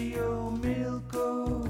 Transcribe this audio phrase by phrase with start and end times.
[0.00, 1.60] Radio Milko,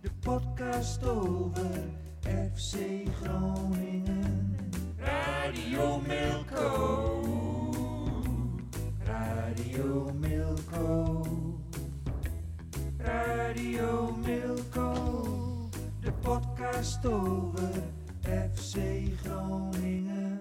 [0.00, 1.84] de podcast over
[2.24, 4.70] FC Groningen.
[4.98, 7.20] Radio Milko,
[9.04, 11.22] Radio Milko,
[12.98, 15.68] Radio Milko,
[16.00, 17.82] de podcast over
[18.22, 18.76] FC
[19.22, 20.40] Groningen.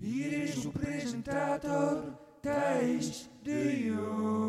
[0.00, 2.02] Hier is uw presentator
[2.40, 4.47] Thijs de Jong.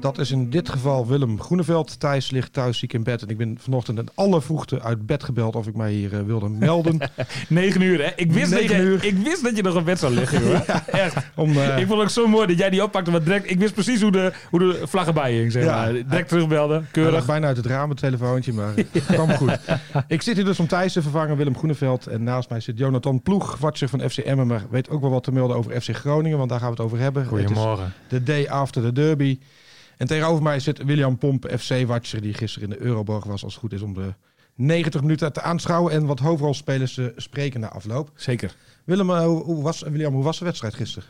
[0.00, 2.00] Dat is in dit geval Willem Groeneveld.
[2.00, 3.22] Thijs ligt thuis ziek in bed.
[3.22, 6.22] En ik ben vanochtend in alle vroegte uit bed gebeld of ik mij hier eh,
[6.22, 6.98] wilde melden.
[7.48, 8.10] 9 uur, hè?
[8.16, 9.04] Ik wist, dat Negen je, uur.
[9.04, 10.54] ik wist dat je nog op bed zou liggen, hoor.
[10.86, 11.16] Echt.
[11.36, 13.10] Om, eh, Ik vond het ook zo mooi dat jij die oppakte.
[13.10, 15.74] Want direct, ik wist precies hoe de, hoe de vlag erbij hing, zeg Ja.
[15.74, 15.92] maar.
[15.92, 17.26] Direct terugbelde, Hij lag keurig.
[17.26, 19.58] bijna uit het raam, het telefoontje, maar het kwam goed.
[20.08, 22.06] Ik zit hier dus om Thijs te vervangen, Willem Groeneveld.
[22.06, 25.24] En naast mij zit Jonathan Ploeg, watcher van FC Emmen, maar weet ook wel wat
[25.24, 27.26] te melden over FC Groningen, want daar gaan we het over hebben.
[27.26, 27.84] Goedemorgen.
[27.84, 29.38] Het is de day after the derby.
[30.00, 33.62] En tegenover mij zit William Pomp, FC-watcher, die gisteren in de Euroborg was, als het
[33.62, 34.14] goed is, om de
[34.54, 35.92] 90 minuten te aanschouwen.
[35.92, 38.10] En wat hoofdrolspelers eh, spreken na afloop.
[38.14, 38.54] Zeker.
[38.84, 41.08] Willem, eh, hoe, was, William, hoe was de wedstrijd gisteren?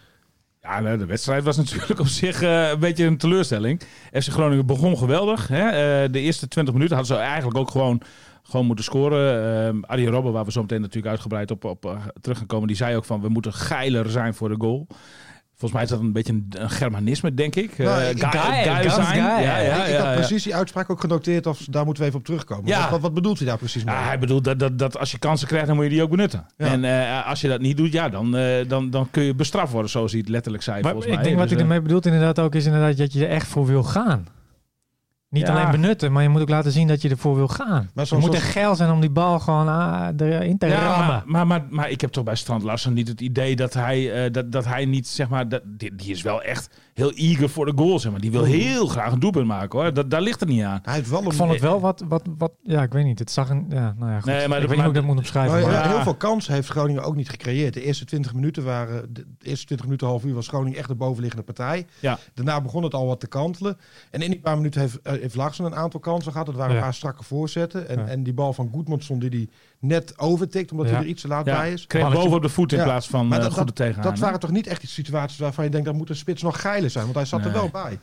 [0.62, 3.80] Ja, nou, de wedstrijd was natuurlijk op zich eh, een beetje een teleurstelling.
[4.12, 5.48] FC Groningen begon geweldig.
[5.48, 5.70] Hè?
[6.10, 8.02] De eerste 20 minuten hadden ze eigenlijk ook gewoon,
[8.42, 9.74] gewoon moeten scoren.
[9.74, 12.76] Uh, Arjen Robben, waar we zo meteen natuurlijk uitgebreid op, op terug gaan komen, die
[12.76, 14.86] zei ook van we moeten geiler zijn voor de goal.
[15.60, 17.78] Volgens mij is dat een beetje een, een Germanisme, denk ik.
[17.78, 19.06] Eh, Nou, ik- guy- guy, guy ganz zijn.
[19.06, 19.44] guy.
[19.44, 20.14] Ja, ja, ik had ja.
[20.14, 22.66] precies die uitspraak ook genoteerd, of daar moeten we even op terugkomen.
[22.66, 22.80] Ja.
[22.80, 23.94] Wat, wat, wat bedoelt hij daar precies mee?
[23.94, 26.10] Ja, hij bedoelt dat, dat, dat als je kansen krijgt, dan moet je die ook
[26.10, 26.46] benutten.
[26.56, 26.66] Ja.
[26.66, 29.72] En eh, als je dat niet doet, ja, dan, eh, dan, dan kun je bestraft
[29.72, 30.82] worden, zoals hij het letterlijk zei.
[30.82, 31.24] Maar volgens ik mij.
[31.24, 33.46] denk wat Dus, hij eh, ermee bedoelt inderdaad ook is inderdaad dat je er echt
[33.46, 34.26] voor wil gaan.
[35.30, 35.52] Niet Ja.
[35.52, 37.90] alleen benutten, maar je moet ook laten zien dat je ervoor wil gaan.
[37.94, 41.06] Maar je moet er geil zijn om die bal gewoon ah, erin te Ja, rammen.
[41.08, 44.24] maar, maar, maar, maar ik heb toch bij Strand Larsen niet het idee dat hij,
[44.24, 47.48] eh, dat, dat hij niet, zeg maar, dat, die, die is wel echt heel eager
[47.48, 48.20] voor de goal, zeg maar.
[48.20, 49.92] Die wil heel graag een doelpunt maken, hoor.
[49.92, 50.78] Dat, daar ligt het niet aan.
[50.82, 51.26] Hij heeft wel een...
[51.26, 53.18] ik vond het wel wat, wat, wat, ja, ik weet niet.
[53.18, 54.24] Het zag een, ja, nou ja, goed.
[54.24, 55.58] Nee, maar ik dat- weet niet hoe ik dat moet omschrijven.
[55.60, 55.88] Nou, maar- ja.
[55.88, 57.74] Heel veel kansen heeft Groningen ook niet gecreëerd.
[57.74, 60.94] De eerste 20 minuten waren, de eerste 20 minuten, half uur was Groningen echt de
[60.94, 61.86] bovenliggende partij.
[62.00, 62.18] Ja.
[62.34, 63.76] Daarna begon het al wat te kantelen.
[64.10, 66.46] En in die paar minuten heeft, eh, heeft Larsen een aantal kansen gehad.
[66.46, 66.76] Het waren Ja.
[66.78, 67.88] een paar strakke voorzetten.
[67.88, 68.06] En, Ja.
[68.06, 69.48] en die bal van Goedmondson die hij
[69.78, 70.92] net overtikt, omdat Ja.
[70.92, 71.86] hij er iets te laat Ja, bij is.
[71.86, 72.84] kreeg boven op de voet in Ja.
[72.84, 74.02] plaats van Maar eh dat- goede tegenaan.
[74.10, 76.60] Dat waren toch niet echt die situaties waarvan je denkt, dat moet een spits nog
[76.60, 77.04] geiler zijn.
[77.04, 77.98] Want hij zat er wel bij.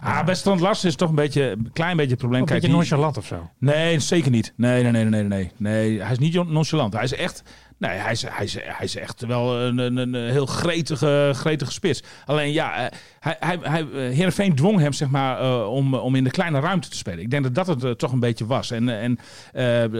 [0.00, 2.40] Ah, bij Strand Larsen is toch een beetje, een klein beetje het probleem.
[2.40, 3.50] een Kijk, beetje die- nonchalant of zo.
[3.58, 4.52] Nee, zeker niet.
[4.56, 6.00] Nee, nee, nee, nee, nee, nee.
[6.02, 6.92] Hij is niet nonchalant.
[6.92, 7.42] Hij is echt,
[7.78, 11.72] nee, hij is, hij is, hij is echt wel een, een, een heel gretige, gretige
[11.72, 12.02] spits.
[12.26, 16.14] Alleen ja, eh, hij, hij, hij, eh, Heerenveen dwong hem zeg maar eh, om, om
[16.14, 17.20] in de kleine ruimte te spelen.
[17.20, 18.70] Ik denk dat dat het eh, toch een beetje was.
[18.70, 19.18] En, en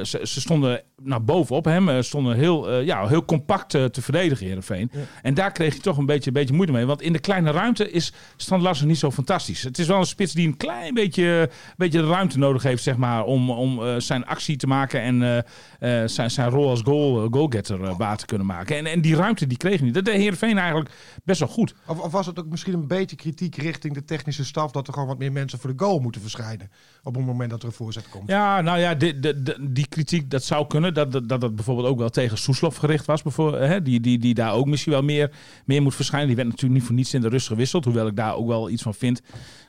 [0.07, 4.91] ze, ze stonden nou, bovenop hem, stonden heel, ja, heel compact te verdedigen Heerenveen.
[5.23, 6.87] En daar kreeg hij toch een beetje, beetje moeite mee.
[6.87, 9.63] Want in de kleine ruimte is Strand Larsen niet zo fantastisch.
[9.63, 13.25] Het is wel een spits die een klein beetje, beetje ruimte nodig heeft, zeg maar,
[13.25, 15.45] om, om zijn actie te maken en
[16.09, 18.77] zijn, zijn rol als goal, goalgetter waar te kunnen maken.
[18.77, 19.95] En, en die ruimte die kreeg hij niet.
[19.95, 20.91] Dat deed Heerenveen eigenlijk
[21.25, 21.75] best wel goed.
[21.87, 24.71] Of, of was het ook misschien een beetje kritiek richting de technische staf...
[24.71, 26.71] dat er gewoon wat meer mensen voor de goal moeten verschijnen...
[27.03, 28.29] op het moment dat er een voorzet komt?
[28.29, 29.35] Ja, nou ja, die, die,
[29.73, 30.95] die, kritiek, dat zou kunnen.
[30.95, 33.23] Dat dat, dat bijvoorbeeld ook wel tegen Soeslof gericht was.
[33.23, 35.31] Bijvoorbeeld, hè, die, die, die daar ook misschien wel meer,
[35.65, 36.27] meer moet verschijnen.
[36.27, 37.85] Die werd natuurlijk niet voor niets in de rust gewisseld.
[37.85, 39.23] Hoewel ik daar ook wel iets van vind.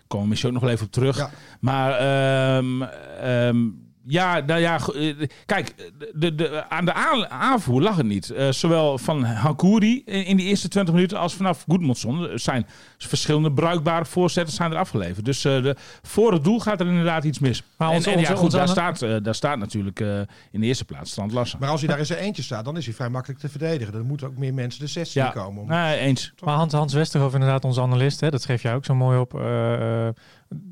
[0.07, 1.17] Komen we misschien ook nog wel even op terug.
[1.17, 1.31] Ja.
[1.59, 3.69] Maar ehm,
[4.05, 8.29] ja, nou ja, eh, kijk, de, de, aan de aan- aanvoer lag het niet.
[8.29, 12.29] Eh, zowel van Hakouri in, in die eerste 20 minuten als vanaf Goedmondson.
[12.29, 12.65] Er zijn
[12.97, 15.25] verschillende bruikbare voorzetten zijn er afgeleverd.
[15.25, 17.63] Dus eh, de, voor het doel gaat er inderdaad iets mis.
[17.77, 20.19] Maar en, ja, goed, daar, staat, daar staat natuurlijk eh,
[20.51, 21.59] in de eerste plaats Strand Lassen.
[21.59, 23.93] Maar als hij daar in zijn eentje staat, dan is hij vrij makkelijk te verdedigen.
[23.93, 25.61] Dan moeten ook meer mensen de 16 Ja, komen.
[25.61, 25.67] Om...
[25.67, 26.33] nee, eens.
[26.43, 29.31] Maar Hans, Hans Westerhof, inderdaad, onze analist, hè, dat schreef jij ook zo mooi op.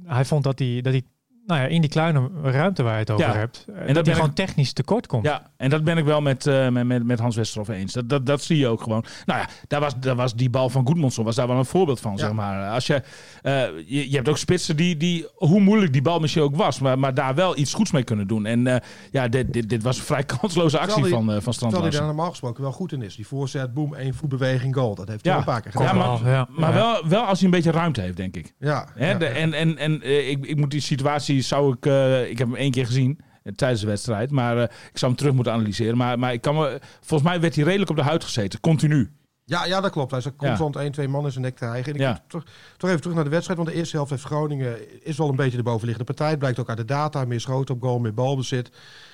[0.05, 1.03] hij vond dat hij, dat hij
[1.49, 3.33] nou ja, in die kleine ruimte waar je het over Ja.
[3.35, 5.25] hebt, eh, dat dat ik- gewoon technisch tekort komt.
[5.25, 7.93] Ja, en dat ben ik wel met, eh, met, met, met Hans Westerhof eens.
[7.93, 9.03] Dat, dat, dat zie je ook gewoon.
[9.25, 11.99] Nou ja, daar was, daar was die bal van Goedmondson was daar wel een voorbeeld
[11.99, 12.17] van, Ja.
[12.17, 12.69] zeg maar.
[12.69, 13.01] Als je,
[13.41, 13.53] eh,
[13.85, 16.99] je, je hebt ook spitsen die, die, hoe moeilijk die bal misschien ook was, maar,
[16.99, 18.45] maar daar wel iets goeds mee kunnen doen.
[18.45, 18.75] En eh,
[19.11, 21.99] ja, dit, dit, dit was een vrij kansloze actie van, eh van Strand Terwijl hij
[22.01, 23.15] daar normaal gesproken wel goed in is.
[23.15, 24.95] Die voorzet, boom, één voetbeweging, goal.
[24.95, 25.39] Dat heeft hij Ja.
[25.39, 26.21] een paar keer Ja, gedaan.
[26.21, 26.47] maar, ja.
[26.49, 26.75] maar Ja.
[26.75, 28.53] wel, wel als hij een beetje ruimte heeft, denk ik.
[28.59, 29.31] Ja, Hè, ja, de- ja.
[29.31, 32.71] en en, en ik, ik moet die situatie, zou ik, eh, ik heb hem één
[32.71, 35.97] keer gezien eh, tijdens de wedstrijd, maar eh, ik zou hem terug moeten analyseren.
[35.97, 39.11] Maar, maar ik kan me, volgens mij werd hij redelijk op de huid gezeten, continu.
[39.45, 40.11] Ja, ja, dat klopt.
[40.11, 41.85] Hij zat constant één, twee man in zijn nek te hijgen.
[41.93, 42.09] En ik Ja.
[42.09, 42.43] moet toch,
[42.77, 43.59] toch even terug naar de wedstrijd.
[43.59, 46.29] Want de eerste helft heeft Groningen is wel een beetje de bovenliggende partij.
[46.29, 47.25] Het blijkt ook uit de data.
[47.25, 48.69] Meer schoten op goal, meer balbezit.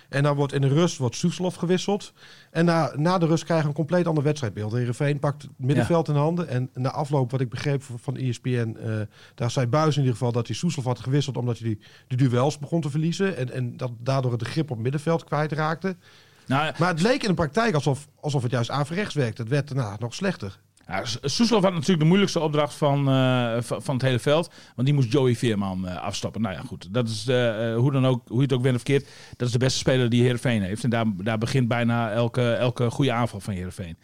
[0.10, 2.14] En dan wordt in de rust wordt Soeslof gewisseld.
[2.52, 4.72] En na, na de rust krijgen we een compleet ander wedstrijdbeeld.
[4.72, 6.48] Heerenveen pakt het middenveld in handen.
[6.48, 8.76] En na afloop, wat ik begreep van- ESPN...
[8.80, 9.00] eh,
[9.36, 11.38] daar zei Buis in ieder geval dat hij Soeslof had gewisseld...
[11.38, 13.38] omdat hij die, de duels begon te verliezen.
[13.38, 15.96] En, en dat daardoor het de grip op het middenveld kwijtraakte.
[16.48, 19.42] Nou, Maar het leek in de praktijk alsof, alsof het juist averechts werkte.
[19.42, 20.60] Het werd daarna nog slechter.
[21.04, 24.52] S- Soeslof had natuurlijk de moeilijkste opdracht van, eh, van, het hele veld.
[24.76, 26.42] Want die moest Joey Veerman eh, afstappen.
[26.42, 26.94] Nou ja, goed.
[26.94, 29.10] Dat is eh, hoe, dan ook, hoe je het ook bent of verkeerd.
[29.38, 30.84] Dat is de beste speler die Heerenveen heeft.
[30.84, 33.98] En daar, daar begint bijna elke, elke goede aanval van Heerenveen.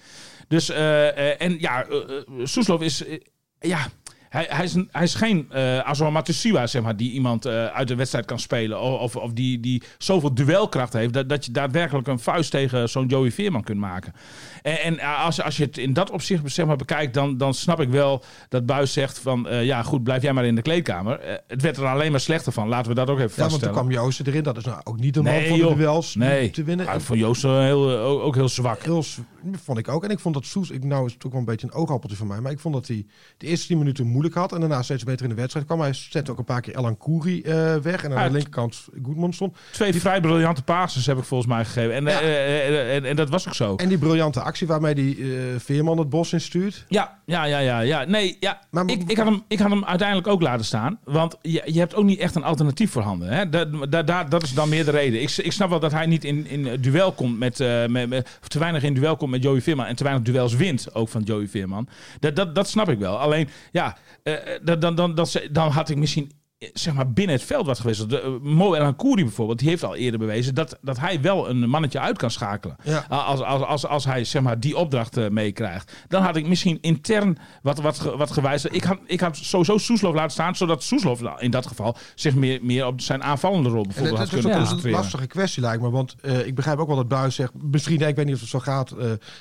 [0.48, 1.86] Dus, en ja,
[2.44, 3.04] Soeslof is...
[3.60, 3.88] ja,
[4.32, 7.66] hij, hij, is, een- hij is geen eh Azor Matusiwa, zeg maar, die iemand eh,
[7.66, 8.82] uit de wedstrijd kan spelen.
[8.82, 13.08] Of, of die, die zoveel duelkracht heeft dat, dat je daadwerkelijk een vuist tegen zo'n
[13.08, 14.14] Joey Veerman kunt maken.
[14.62, 17.80] En, en als, als je het in dat opzicht zeg maar, bekijkt, dan, dan snap
[17.80, 19.48] ik wel dat Buis zegt van...
[19.48, 21.20] eh, ja, goed, blijf jij maar in de kleedkamer.
[21.20, 22.68] Eh, het werd er alleen maar slechter van.
[22.68, 23.76] Laten we dat ook even Ja, want vaststellen.
[23.76, 24.44] toen kwam Joosten erin.
[24.44, 26.86] Dat is nou ook niet de man Nee, van de duels nee, te winnen.
[26.86, 28.84] Ah, En ik vond Joost eh, heel, eh, ook, ook heel zwak.
[28.84, 29.04] heel
[29.64, 30.04] vond ik ook.
[30.04, 32.18] En ik vond dat Soes, ik, nou is het ook wel een beetje een oogappeltje
[32.18, 32.40] van mij.
[32.42, 33.06] Maar ik vond dat hij
[33.38, 34.54] de eerste 10 minuten moeilijk had.
[34.54, 35.80] En daarna steeds beter in de wedstrijd kwam.
[35.80, 38.04] Hij zette ook een paar keer Elan Kouri eh, weg.
[38.04, 39.58] En aan Ja, de linkerkant Goedmond stond.
[39.72, 41.94] Twee vrij briljante passes heb ik volgens mij gegeven.
[41.96, 42.20] En, Ja.
[42.22, 43.76] eh, eh, en, en dat was ook zo.
[43.76, 45.26] En die briljante actie waarmee die
[45.58, 46.86] Veerman het bos instuurt.
[46.88, 48.04] Ja, ja, ja, ja, ja.
[48.06, 48.60] Nee, ja.
[48.72, 51.00] Maar- ik, ik, had hem, ik had hem uiteindelijk ook laten staan.
[51.04, 53.28] Want je, je hebt ook niet echt een alternatief voorhanden.
[53.30, 53.50] Hè?
[53.50, 55.22] Dat, dat, dat, dat is dan meer de reden.
[55.22, 57.58] Ik, ik snap wel dat hij niet in, in duel komt met,
[57.90, 59.86] met, met- te weinig in duel komt met Joey Veerman.
[59.86, 61.88] En te weinig duels wint ook van Joey Veerman.
[62.20, 63.20] Dat, dat, dat snap ik wel.
[63.20, 66.41] Alleen, ja, eh, dan, dan, dan, dan, dan had ik misschien eh,
[66.74, 68.10] zeg maar binnen het veld wat gewisseld.
[68.10, 71.70] De, eh, Mo El bijvoorbeeld, die heeft al eerder bewezen dat, dat hij wel een
[71.70, 72.76] mannetje uit kan schakelen.
[72.84, 73.06] Ja.
[73.10, 75.94] Als, als, als, als hij zeg maar, die opdracht eh, meekrijgt.
[76.08, 78.76] Dan had ik misschien intern wat, wat, wat gewijzigd.
[78.76, 82.60] Ik had, ik had sowieso Soeslof laten staan, zodat Soeslof in dat geval zich meer,
[82.62, 85.00] meer op zijn aanvallende rol En bijvoorbeeld het, had het is kunnen ook een concentreren.
[85.00, 85.90] lastige kwestie lijkt me.
[85.90, 87.52] Want eh, ik begrijp ook wel dat Buis zegt...
[87.72, 88.96] Misschien, ik weet niet of het zo gaat.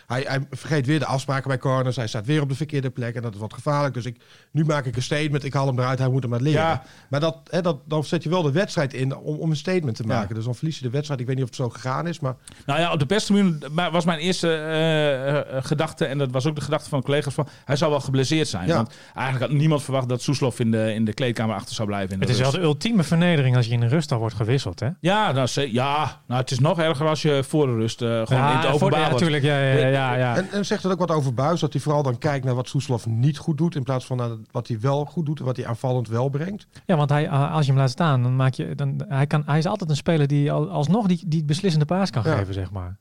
[0.06, 1.96] hij, hij vergeet weer de afspraken bij corners.
[1.96, 3.14] Hij staat weer op de verkeerde plek.
[3.14, 3.94] En dat is wat gevaarlijk.
[3.94, 4.16] Dus ik,
[4.50, 5.44] nu maak ik een statement.
[5.44, 5.99] Ik haal hem eruit.
[5.99, 6.61] Hij moet hem maar leren.
[6.61, 6.82] Ja.
[7.10, 9.96] Maar dat, hè, dat, dan zet je wel de wedstrijd in om, om een statement
[9.96, 10.08] te Ja.
[10.14, 10.34] maken.
[10.34, 11.20] Dus dan verlies je de wedstrijd.
[11.20, 12.20] Ik weet niet of het zo gegaan is.
[12.20, 12.34] Maar
[12.66, 16.46] Nou ja, op de perstribune maar was mijn eerste eh, eh, gedachte, en dat was
[16.46, 18.66] ook de gedachte van collega's, van hij zou wel geblesseerd zijn.
[18.66, 18.74] Ja.
[18.74, 22.12] Want eigenlijk had niemand verwacht dat Soeslof in de, in de kleedkamer achter zou blijven.
[22.12, 24.34] in de Het is wel de ultieme vernedering als je in de rust al wordt
[24.34, 24.88] gewisseld, hè?
[25.00, 28.08] Ja, nou, ze- ja nou, het is nog erger als je voor de rust eh,
[28.26, 29.10] gewoon in het openbaar ja, wordt.
[29.24, 29.42] natuurlijk.
[29.44, 30.36] Ja, ja, ja, ja.
[30.36, 32.68] En, en zegt het ook wat over Buis, dat hij vooral dan kijkt naar wat
[32.68, 35.56] Soeslof niet goed doet, in plaats van naar wat hij wel goed doet en wat
[35.56, 36.66] hij aanvallend wel brengt.
[36.86, 39.43] Ja, want hij, uh, als je hem laat staan, dan maak je, dan, hij, kan,
[39.47, 42.37] hij is altijd een speler die al- alsnog die, die beslissende paas kan Ja.
[42.37, 42.99] geven, zeg maar.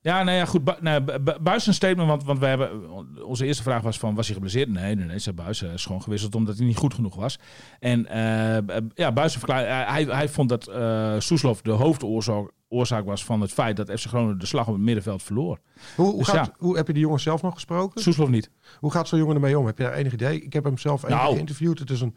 [0.00, 0.64] Ja, nou ja, goed.
[0.64, 2.70] Bu nou, Bu- Bu- Buis een statement, want, want we hebben,
[3.24, 4.68] onze eerste vraag was van, was hij geblesseerd?
[4.68, 5.62] Nee, nee, nee, zei Buis.
[5.62, 7.38] Is gewoon gewisseld omdat hij niet goed genoeg was.
[7.78, 12.50] En eh, b- ja, Buis verklaarde, eh, hij, hij vond dat eh Soeslof de hoofdoorzaak
[12.68, 15.58] oorzaak was van het feit dat FC Groningen de slag op het middenveld verloor.
[15.96, 16.52] Hoe, hoe, Dus gaat, ja.
[16.58, 18.02] hoe heb je die jongen zelf nog gesproken?
[18.02, 18.50] Soeslof niet.
[18.78, 19.66] Hoe gaat zo'n jongen ermee om?
[19.66, 20.40] Heb je daar enig idee?
[20.42, 21.34] Ik heb hem zelf even Nou.
[21.34, 21.78] geïnterviewd.
[21.78, 22.16] Het is een,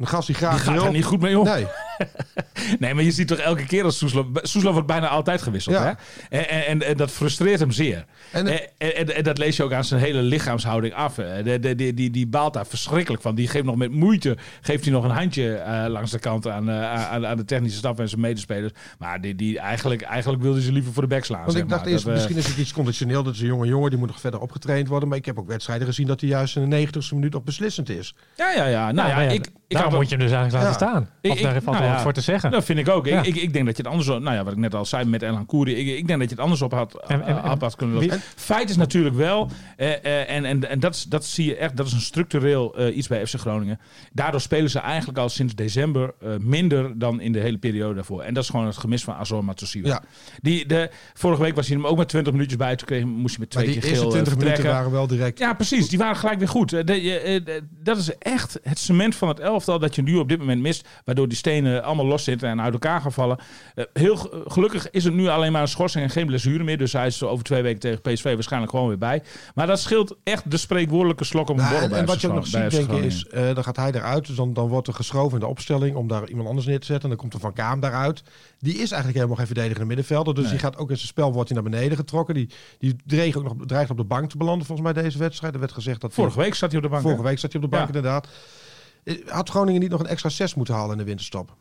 [0.00, 1.44] een gast die gaat er niet goed mee om.
[1.44, 1.66] Nee,
[2.78, 4.26] Nee, maar je ziet toch elke keer als Soeslof...
[4.34, 5.96] Soeslof wordt bijna altijd gewisseld, Ja.
[6.28, 6.38] hè?
[6.38, 8.04] En, en, en, dat frustreert hem zeer.
[8.32, 11.16] En En, dat lees je ook aan zijn hele lichaamshouding af.
[11.16, 11.42] hè.
[11.42, 13.34] De, de, die, die, die baalt daar verschrikkelijk van.
[13.34, 16.68] Die geeft nog met moeite geeft hij nog een handje eh, langs de kant aan,
[16.68, 18.72] eh, aan, aan de technische staf en zijn medespelers.
[18.98, 21.40] Maar die, die, eigenlijk, eigenlijk wilde ze liever voor de bek slaan.
[21.40, 21.92] want zeg ik dacht maar.
[21.92, 23.22] eerst, Dat, eh, misschien is het iets conditioneel.
[23.22, 25.08] Dat is een jonge jongen, die moet nog verder opgetraind worden.
[25.08, 27.88] Maar ik heb ook wedstrijden gezien dat hij juist in de 90 minuut op beslissend
[27.88, 28.14] is.
[28.36, 28.92] Ja, ja, ja.
[28.92, 30.92] Nou, ja, maar ja, ik, ik daarom had- moet je hem dus eigenlijk laten Ja.
[30.92, 31.08] staan.
[31.20, 31.92] Ik- of ik- daar valt nou wel ja.
[31.92, 32.50] wat voor te zeggen.
[32.50, 33.06] Dat vind ik ook.
[33.06, 33.18] Ja.
[33.22, 34.08] Ik, ik, ik denk dat je het anders...
[34.08, 35.74] Nou ja, wat ik net al zei met Elan Koeri.
[35.74, 37.96] Ik, ik denk dat je het anders op had, En- en- en- had, had kunnen
[37.96, 38.20] lossen.
[38.36, 39.50] Feit is natuurlijk wel...
[39.76, 41.76] eh, eh, en en, en dat, is- dat zie je echt...
[41.76, 43.80] Dat is een structureel eh, iets bij FC Groningen.
[44.12, 48.22] Daardoor spelen ze eigenlijk al sinds december eh, minder dan in de hele periode daarvoor.
[48.22, 49.88] En dat is gewoon het gemis van Azor Matosiwa.
[49.88, 50.02] Ja.
[50.42, 52.76] Die, de, vorige week was hij hem ook met 20 minuutjes bij.
[52.76, 54.90] Toen kreeg, moest hij met Maar twee die keer eerste geel eh, 20 minuten waren
[54.90, 55.38] wel direct.
[55.38, 55.88] Ja, precies.
[55.88, 56.70] Die waren gelijk weer goed.
[56.86, 60.28] De- je, de- dat is echt het cement van het elftal dat je nu op
[60.28, 60.88] dit moment mist.
[61.04, 63.38] Waardoor die stenen allemaal los zitten en uit elkaar gaan vallen.
[63.74, 66.78] Eh, heel ge- gelukkig is het nu alleen maar een schorsing en geen blessure meer.
[66.78, 69.22] Dus hij is over twee weken tegen PSV waarschijnlijk gewoon weer bij.
[69.54, 72.10] Maar dat scheelt echt de spreekwoordelijke slok op een Nou, borrel en, bij en FC
[72.12, 73.26] wat je ook nog ziet, denk ik, is...
[73.26, 74.26] eh, dan gaat hij eruit.
[74.26, 76.86] Dus dan, dan wordt er geschoven in de opstelling om daar iemand anders neer te
[76.86, 77.02] zetten.
[77.02, 78.22] En dan komt er Van Kaam daaruit.
[78.58, 80.34] Die is eigenlijk helemaal geen verdedigende middenvelder.
[80.34, 80.52] Dus Nee.
[80.52, 82.34] die gaat ook in zijn spel wordt hij naar beneden getrokken.
[82.34, 82.48] Die,
[82.78, 85.52] die dreigt ook nog dreigt op de bank te belanden volgens mij deze wedstrijd.
[85.54, 87.02] Er werd gezegd dat Vorige week zat hij op de bank.
[87.02, 87.94] vorige week zat hij op de bank Ja.
[87.96, 88.28] inderdaad.
[89.10, 91.56] Eh, Had Groningen niet nog een extra 6 moeten halen in de winterstop?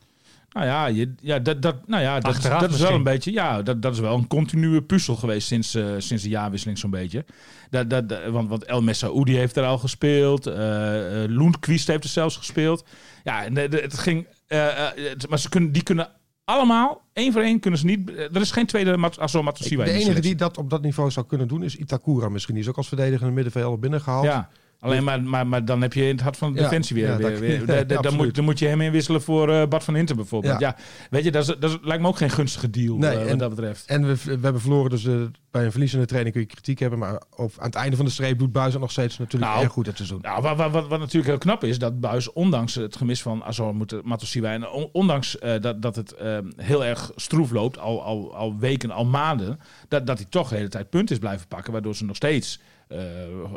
[0.49, 2.97] Nou ja, je, ja, dat, dat, nou ja, dat, Achteraf dat is wel misschien.
[3.07, 3.31] een beetje.
[3.31, 6.89] Ja, dat, dat is wel een continue puzzel geweest sinds, eh, sinds de jaarwisseling, zo'n
[6.89, 7.25] beetje.
[7.69, 10.47] Dat, dat, dat- want, want El Messaoudi heeft er al gespeeld.
[10.47, 12.85] eh eh, Lundqvist heeft er zelfs gespeeld.
[13.23, 14.27] Ja, en het ging.
[14.47, 16.09] het- maar ze kunnen, die kunnen
[16.45, 18.09] allemaal, één voor één, kunnen ze niet.
[18.09, 21.11] Er is geen tweede Mat- Azo Matosiwa de in enige die dat op dat niveau
[21.11, 22.53] zou kunnen doen is Itakura misschien.
[22.53, 24.25] Die is ook als verdedigende middenvelder binnengehaald.
[24.25, 24.49] Ja.
[24.79, 27.07] Alleen maar, maar, maar dan heb je in het hart van de Ja, defensie weer.
[27.07, 28.17] ja, weer, ja, dan, absoluut.
[28.25, 30.59] moet, dan moet je hem inwisselen voor eh, Bart van Hinten bijvoorbeeld.
[30.59, 30.75] Ja.
[31.09, 33.27] Weet je, dat, is, dat is, lijkt me ook geen gunstige deal Nee, eh, wat
[33.27, 33.85] en- dat betreft.
[33.85, 35.13] En we, we hebben verloren, dus eh,
[35.51, 36.99] bij een verliezende training kun je kritiek hebben.
[36.99, 39.73] Maar op, aan het einde van de streep doet Buis nog steeds natuurlijk Nou, erg
[39.73, 40.19] goed het seizoen.
[40.21, 43.43] Nou, wat, wat, wat, wat natuurlijk heel knap is, dat Buis, ondanks het gemis van
[43.43, 48.03] Azor Matosiwa en on- ondanks eh, dat, dat het eh, heel erg stroef loopt, al,
[48.03, 51.47] al, al weken, al maanden, dat, dat hij toch de hele tijd punten is blijven
[51.47, 52.99] pakken, waardoor ze nog steeds eh,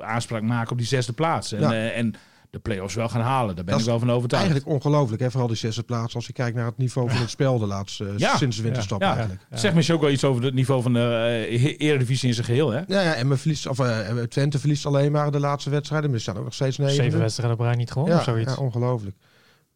[0.00, 1.52] aanspraak maken op die zesde plaats.
[1.52, 1.72] En, Ja.
[1.72, 2.14] eh, en
[2.52, 4.44] de play-offs wel gaan halen, daar ben Dat ik wel van overtuigd.
[4.44, 5.30] Eigenlijk ongelooflijk, hè?
[5.30, 6.14] vooral die zesde plaats.
[6.14, 8.36] Als je kijkt naar het niveau van het spel de laatste, eh, Ja.
[8.36, 9.42] sinds de winterstop Ja, eigenlijk.
[9.50, 12.70] Zeg misschien ook wel iets over het niveau van de eh, Eredivisie in zijn geheel,
[12.70, 12.78] hè?
[12.86, 16.10] Ja, ja, en we verliest, of, eh, Twente verliest alleen maar de laatste wedstrijden.
[16.10, 16.94] Maar ze staan ook nog steeds negen.
[16.94, 18.54] Zeven wedstrijden op rij niet gewonnen ja, of zoiets.
[18.54, 19.16] ja, ongelooflijk.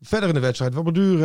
[0.00, 1.18] Verder in de wedstrijd, wat beduur.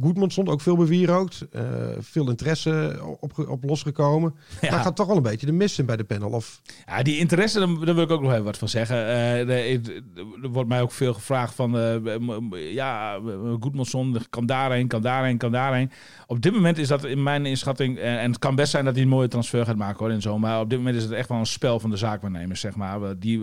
[0.00, 1.46] Goedmond stond ook veel bewierookt.
[1.52, 1.62] eh
[1.98, 4.34] veel interesse op, op losgekomen.
[4.60, 4.70] Ja.
[4.70, 6.30] Maar gaat toch wel een beetje de mis in bij de panel.
[6.30, 8.96] Of, Ja, die interesse, daar, daar wil ik ook nog even wat van zeggen.
[9.46, 10.02] De-
[10.42, 13.18] er wordt mij ook veel gevraagd van, m- ja,
[13.60, 15.90] Goedmanson kan daarheen, kan daarheen, kan daarheen.
[16.26, 19.02] Op dit moment is dat in mijn inschatting, en het kan best zijn dat hij
[19.02, 21.28] een mooie transfer gaat maken hoor, en zo, maar op dit moment is het echt
[21.28, 23.18] wel een spel van de zaakwaarnemers, zeg maar.
[23.18, 23.40] Die,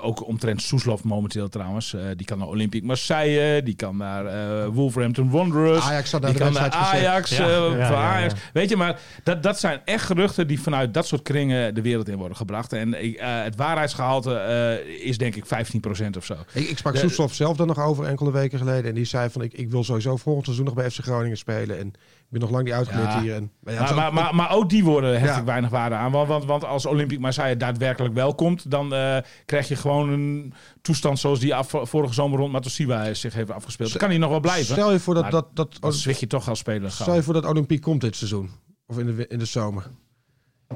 [0.00, 4.24] ook omtrent Soeslof momenteel trouwens, die kan naar Olympique Marseille, die kan naar
[4.70, 5.40] Wolverhampton Wanderers.
[5.82, 6.74] Ajax zat naar de kan wedstrijd.
[6.74, 8.32] Ajax, Ja, eh, ja, voor ja, Ajax.
[8.34, 8.38] ja.
[8.52, 12.08] Weet je, maar dat, dat zijn echt geruchten die vanuit dat soort kringen de wereld
[12.08, 12.72] in worden gebracht.
[12.72, 16.34] En ik, eh, het waarheidsgehalte eh, is denk ik 15% of zo.
[16.52, 18.84] Ik, ik sprak Soeslof zelf daar nog over enkele weken geleden.
[18.84, 21.78] En die zei van, ik, ik wil sowieso volgend seizoen nog bij FC Groningen spelen.
[21.78, 21.92] En
[22.32, 23.20] ben nog lang niet uitgeleerd Ja.
[23.20, 23.34] hier.
[23.34, 25.38] En, maar ja, Maar, zo- maar, maar, maar ook die worden hecht Ja.
[25.40, 26.10] ik weinig waarde aan.
[26.12, 30.54] Want, want, want als Olympique Marseille daadwerkelijk wel komt, dan eh, krijg je gewoon een
[30.82, 33.90] toestand zoals die af, vorige zomer rond Matosiwa zich heeft afgespeeld.
[33.90, 34.74] Dan kan hij nog wel blijven.
[34.74, 36.90] Stel je voor dat, Maar dat, dat, Dan zwicht je toch als speler.
[36.90, 37.14] stel gauw.
[37.14, 38.50] je voor dat Olympique komt dit seizoen.
[38.86, 39.86] Of in de, in de zomer.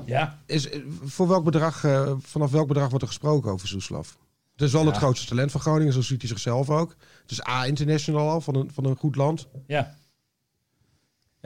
[0.05, 0.39] Ja.
[0.47, 4.17] Is, eh, voor welk bedrag, eh, vanaf welk bedrag wordt er gesproken over Soeslof?
[4.53, 4.89] Het is wel Ja.
[4.89, 6.95] het grootste talent van Groningen, zo ziet hij zichzelf ook.
[7.23, 9.47] Het is A-international al, van een, van een goed land.
[9.67, 9.95] Ja.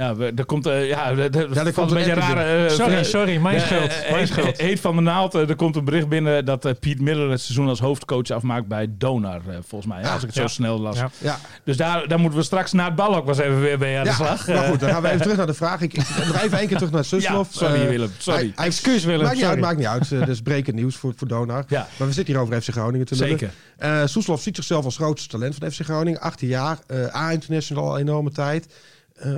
[0.00, 2.64] Ja, we- er komt, eh ja, er, er er komt een beetje rare...
[2.66, 3.90] eh, Sorry, eh, sorry, mijn eh, schuld.
[3.90, 4.58] eh, Mijn heet- schuld.
[4.60, 5.34] Heet van de naald.
[5.34, 8.66] eh, Er komt een bericht binnen dat eh, Piet Miller het seizoen als hoofdcoach afmaakt
[8.66, 10.02] bij Donar, eh, volgens mij.
[10.02, 10.42] hè, als ik het ja.
[10.42, 10.96] zo snel las.
[10.96, 11.10] Ja.
[11.18, 13.78] Ja, Dus daar, daar moeten we straks na het bal ook wel eens even weer
[13.78, 14.46] bij aan de ja slag.
[14.46, 15.80] maar Eh, goed, dan gaan we even terug naar de vraag.
[15.80, 16.04] Ik, ik
[16.42, 17.48] even één keer terug naar ja, Soeslof.
[17.50, 18.52] sorry Eh, Willem, sorry.
[18.54, 20.12] hij- Excuus Willem, Maakt niet uit, maakt niet uit.
[20.12, 21.64] Eh, Dat is brekend nieuws voor, voor Donar.
[21.68, 23.28] ja, Maar we zitten hier over FC Groningen te lullen.
[23.38, 23.52] zeker.
[23.76, 26.20] Eh Soeslof ziet zichzelf als grootste talent van FC Groningen.
[26.20, 28.66] 18 jaar, eh A-international, al enorme tijd.
[29.16, 29.30] Eh,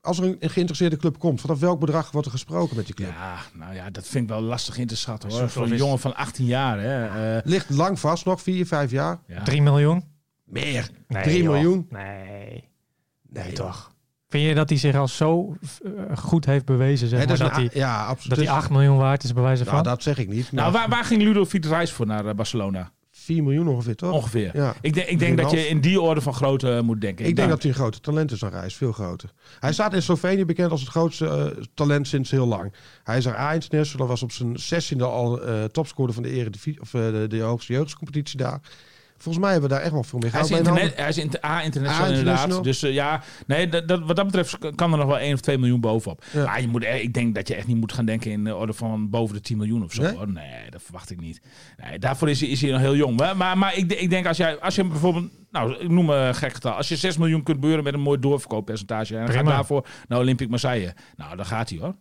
[0.00, 2.94] als er een, een geïnteresseerde club komt, vanaf welk bedrag wordt er gesproken met die
[2.94, 3.08] club?
[3.10, 5.48] Ja, nou ja, dat vind ik wel lastig in te schatten hoor.
[5.48, 6.80] Voor een is- jongen van 18 jaar.
[6.80, 7.36] Hè.
[7.36, 9.18] eh, Ligt lang vast nog, 4, 5 jaar.
[9.26, 9.42] ja.
[9.42, 10.04] 3 miljoen?
[10.44, 10.90] Meer.
[11.08, 11.52] Nee, 3 joh.
[11.52, 11.86] miljoen?
[11.90, 12.68] Nee.
[13.28, 13.92] Nee, toch.
[14.28, 17.70] Vind je dat hij zich al zo eh, goed heeft bewezen, zeg maar, dat, hij,
[17.72, 18.28] ja, absoluut.
[18.28, 19.72] dat hij Dus- 8 miljoen waard is, bij wijze van?
[19.72, 20.52] nou, dat zeg ik niet.
[20.52, 22.90] Nou, waar, waar ging Ludovic Reis voor naar eh, Barcelona?
[23.28, 24.12] 4 miljoen ongeveer, toch?
[24.12, 24.50] Ongeveer.
[24.56, 24.74] Ja.
[24.80, 27.26] Ik denk, ik denk dat je in die orde van grootte eh, moet denken.
[27.26, 29.32] Ik denk Nou, dat hij een groter talent is dan Reis, veel groter.
[29.60, 32.72] Hij staat in Slovenië bekend als het grootste eh, talent sinds heel lang.
[33.04, 36.94] Hij is er A-international, was op zijn zestiende al eh topscorer van de Eredivisie, of
[36.94, 38.60] eh, de, de hoogste jeugdcompetitie daar.
[39.18, 41.44] Volgens mij hebben we daar echt wel veel mee Hij is, internet, hij is inter-
[41.44, 42.64] A, international A, inderdaad.
[42.64, 45.40] Dus eh, ja, nee, dat, dat, wat dat betreft kan er nog wel 1 of
[45.40, 46.24] 2 miljoen bovenop.
[46.32, 46.44] Ja.
[46.44, 48.72] Maar je moet, ik denk dat je echt niet moet gaan denken in de orde
[48.72, 50.02] van boven de 10 miljoen of zo.
[50.26, 50.70] Nee?
[50.70, 51.40] dat verwacht ik niet.
[51.88, 53.16] Nee, daarvoor is, hij- is hij nog heel jong.
[53.18, 56.34] Maar, maar, maar ik, ik denk als, jij, als je bijvoorbeeld, nou ik noem een
[56.34, 56.72] gek getal.
[56.72, 59.12] Als je 6 miljoen kunt beuren met een mooi doorverkooppercentage.
[59.14, 59.54] En dan gaat Prima.
[59.54, 60.94] daarvoor naar Olympique Marseille.
[61.16, 61.94] Nou, dan gaat hij hoor.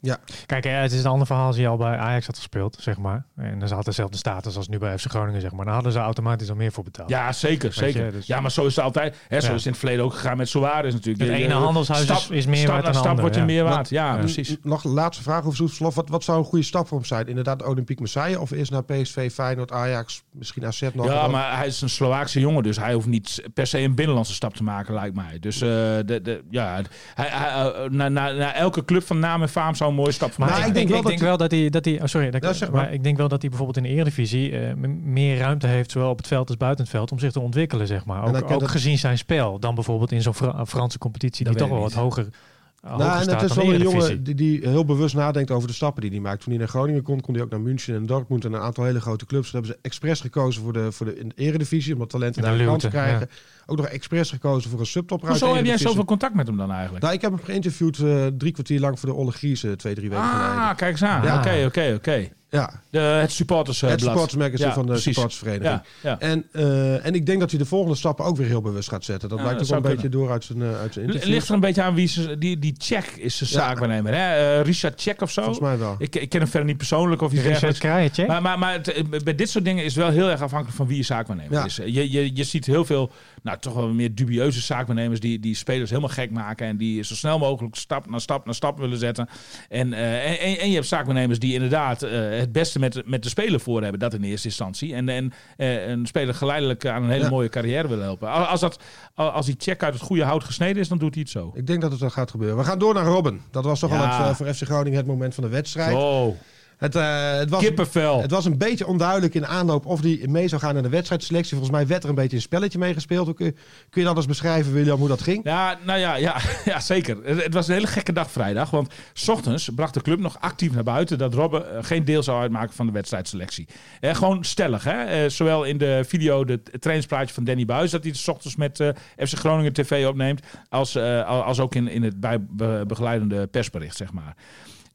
[0.45, 2.97] Kijk, ja, het is een ander verhaal als hij al bij Ajax had gespeeld, zeg
[2.97, 3.25] maar.
[3.35, 5.65] En dan had dezelfde status als nu bij FC Groningen, zeg maar.
[5.65, 7.09] Dan hadden ze automatisch al meer voor betaald.
[7.09, 7.73] Ja, zeker.
[7.73, 8.05] zeker.
[8.05, 9.17] je, dus- Ja, maar zo is het altijd.
[9.27, 9.53] Hè, zo Ja.
[9.53, 11.23] is het in het verleden ook gegaan met Suarez natuurlijk.
[11.23, 13.19] Het Je- ene je- handelshuis stap, is, meer waard dan stap ander.
[13.21, 13.47] wordt je ja.
[13.47, 13.89] meer waard.
[13.89, 14.55] Ja, precies.
[14.63, 15.95] Nog een laatste vraag over Soeslof.
[15.95, 17.27] Wat, wat zou een goede stap voor hem zijn?
[17.27, 21.05] Inderdaad, Olympique Marseille of eerst naar PSV, Feyenoord, Ajax, misschien AZ nog?
[21.05, 24.33] Ja, maar hij is een Slovaakse jongen, dus hij hoeft niet per se een binnenlandse
[24.33, 25.37] stap te maken, lijkt mij.
[25.39, 25.69] Dus eh,
[26.05, 26.81] de, de, ja,
[27.13, 30.11] hij, hij, eh, na, na, na elke club van naam en faam zou een mooie
[30.11, 30.63] stap voor Maar maken.
[30.63, 32.53] ik, ik denk, ik wel denk wel dat hij, dat hij oh, sorry, dat, Ja,
[32.53, 32.81] zeg maar.
[32.83, 36.09] maar ik denk wel dat hij bijvoorbeeld in de Eredivisie eh, meer ruimte heeft, zowel
[36.09, 38.23] op het veld als buiten het veld, om zich te ontwikkelen, zeg maar.
[38.27, 41.61] Ook, ook dat- gezien zijn spel, dan bijvoorbeeld in zo'n Fra- Franse competitie Dat die
[41.63, 42.33] toch wel wat hoger hoger
[42.81, 45.73] Nou, en het is wel de een jongen die, die heel bewust nadenkt over de
[45.73, 46.41] stappen die hij maakt.
[46.41, 48.83] Toen hij naar Groningen kon, kon hij ook naar München en Dortmund en een aantal
[48.83, 49.51] hele grote clubs.
[49.51, 52.41] Toen hebben ze expres gekozen voor de, voor de, in de eredivisie, om dat talenten
[52.41, 53.29] Naar daar een kans te krijgen.
[53.69, 56.71] Ook nog expres gekozen voor een de Hoezo heb jij zoveel contact met hem dan
[56.71, 57.03] eigenlijk?
[57.03, 60.09] Nou, ik heb hem geïnterviewd eh, drie kwartier lang voor de Olle Griese twee, drie
[60.09, 60.75] weken Ah, geleden.
[60.75, 61.37] kijk eens aan.
[61.39, 62.29] Oké, oké, oké.
[62.49, 63.91] Ja, De- Het supportersblad.
[63.91, 65.03] het supportersmagazine Ja, van de precies.
[65.13, 65.81] supportersvereniging.
[66.01, 66.19] Ja, ja.
[66.19, 69.03] En, eh, en ik denk dat hij de volgende stappen ook weer heel bewust gaat
[69.03, 69.29] zetten.
[69.29, 71.31] Dat Ja, blijkt dat ook wel een beetje door uit zijn, eh, uit zijn interview.
[71.33, 72.37] Ligt er een beetje aan wie ze...
[72.37, 73.51] Die, die Check is de Ja.
[73.51, 74.57] zaakwaarnemer, hè?
[74.57, 75.41] Eh, Richard Check of zo?
[75.41, 75.95] Volgens mij wel.
[75.97, 78.17] Ik, ik ken hem verder niet persoonlijk of iets Richard dergelijks.
[78.27, 80.77] Maar, maar, maar het, eh, bij dit soort dingen is het wel heel erg afhankelijk
[80.77, 81.65] van wie je zaakwaarnemer Ja.
[81.65, 81.75] is.
[81.75, 85.89] Je, je, je ziet heel veel, nou toch wel meer dubieuze zaakwaarnemers die, die spelers
[85.89, 86.67] helemaal gek maken.
[86.67, 89.29] En die zo snel mogelijk stap na stap na stap willen zetten.
[89.69, 93.23] En, eh, en, en, en je hebt zaakwaarnemers die inderdaad eh, het beste met, met
[93.23, 93.99] de speler voor hebben.
[93.99, 94.93] Dat in eerste instantie.
[94.93, 97.29] En, en eh, een speler geleidelijk aan een hele Ja.
[97.29, 98.29] mooie carrière willen helpen.
[98.47, 98.79] Als, dat,
[99.15, 101.51] als die check uit het goede hout gesneden is, dan doet hij het zo.
[101.55, 102.57] Ik denk dat het wel gaat gebeuren.
[102.57, 103.41] We gaan door naar Robben.
[103.51, 104.17] Dat was toch Ja.
[104.19, 105.95] wel het, voor FC Groningen het moment van de wedstrijd.
[105.95, 106.35] Oh,
[106.77, 108.21] Het, eh, het, was, kippenvel.
[108.21, 111.51] het was een beetje onduidelijk in aanloop of hij mee zou gaan naar de wedstrijdselectie.
[111.57, 113.25] Volgens mij werd er een beetje een spelletje meegespeeld.
[113.25, 113.57] Hoe kun,
[113.89, 115.43] kun je dat eens beschrijven, William, hoe dat ging?
[115.43, 117.17] Ja, nou ja, ja, ja zeker.
[117.23, 118.69] Het, het was een hele gekke dag vrijdag.
[118.69, 122.23] Want s ochtends bracht de club nog actief naar buiten dat Robben eh, geen deel
[122.23, 123.67] zou uitmaken van de wedstrijdselectie.
[123.99, 125.03] Eh, gewoon stellig, hè?
[125.03, 128.55] Eh, zowel in de video, de, het trainingspraatje van Danny Buis, dat hij s ochtends
[128.55, 133.95] met FC Groningen TV opneemt, als, als ook in, in het bij, be- begeleidende persbericht,
[133.97, 134.35] zeg maar.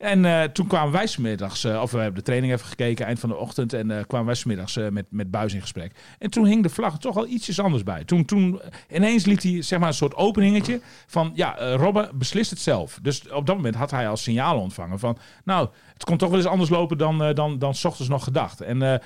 [0.02, 3.18] En eh, toen kwamen wij smiddags, eh of we hebben de training even gekeken, eind
[3.18, 3.72] van de ochtend.
[3.72, 5.92] En eh, kwamen wij smiddags met, met Buis in gesprek.
[6.18, 8.04] En toen hing de vlag toch al ietsjes anders bij.
[8.04, 12.58] Toen, toen ineens liet hij zeg maar een soort openingetje van, ja, Robben beslist het
[12.58, 12.98] zelf.
[13.02, 16.38] Dus op dat moment had hij al signalen ontvangen van, nou, het kon toch wel
[16.38, 18.60] eens anders lopen dan, dan, dan ochtends nog gedacht.
[18.60, 19.00] En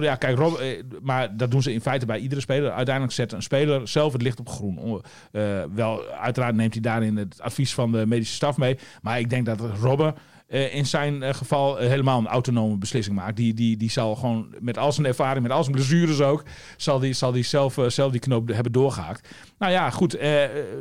[0.00, 0.60] ja, kijk, Rob,
[1.02, 2.70] maar dat doen ze in feite bij iedere speler.
[2.70, 5.02] Uiteindelijk zet een speler zelf het licht op groen.
[5.32, 5.42] Eh,
[5.74, 8.78] wel, uiteraard neemt hij daarin het advies van de medische staf mee.
[9.02, 10.14] Maar ik denk dat Robben
[10.52, 13.36] eh, in zijn eh, geval eh, helemaal een autonome beslissing maakt.
[13.36, 16.42] Die, die, die zal gewoon met al zijn ervaring, met al zijn blessures ook,
[16.76, 19.28] zal die, zal die zelf, zelf die knoop hebben doorgehaakt.
[19.58, 20.18] Nou ja, goed.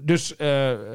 [0.04, 0.36] dus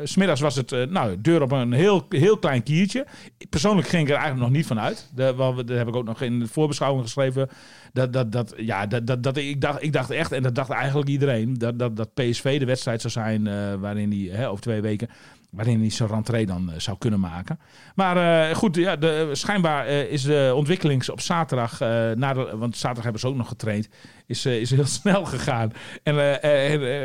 [0.03, 3.07] smiddags was het, nou, deur op een heel, heel klein kiertje.
[3.51, 5.11] Persoonlijk ging ik er eigenlijk nog niet van uit.
[5.15, 7.49] Dat heb ik ook nog in de voorbeschouwing geschreven.
[7.93, 10.71] Dat, dat, dat, ja, dat, dat, dat, ik, dacht, ik dacht echt, en dat dacht
[10.71, 13.45] eigenlijk iedereen, dat, dat, dat PSV de wedstrijd zou zijn
[13.81, 15.09] waarin hij over twee weken
[15.51, 17.59] waarin hij zijn rentree dan eh, zou kunnen maken.
[17.95, 21.79] Maar eh, goed, ja, de, schijnbaar eh, is de ontwikkeling op zaterdag,
[22.15, 23.89] na de, want zaterdag hebben ze ook nog getraind,
[24.27, 25.73] is, is heel snel gegaan.
[26.03, 26.41] En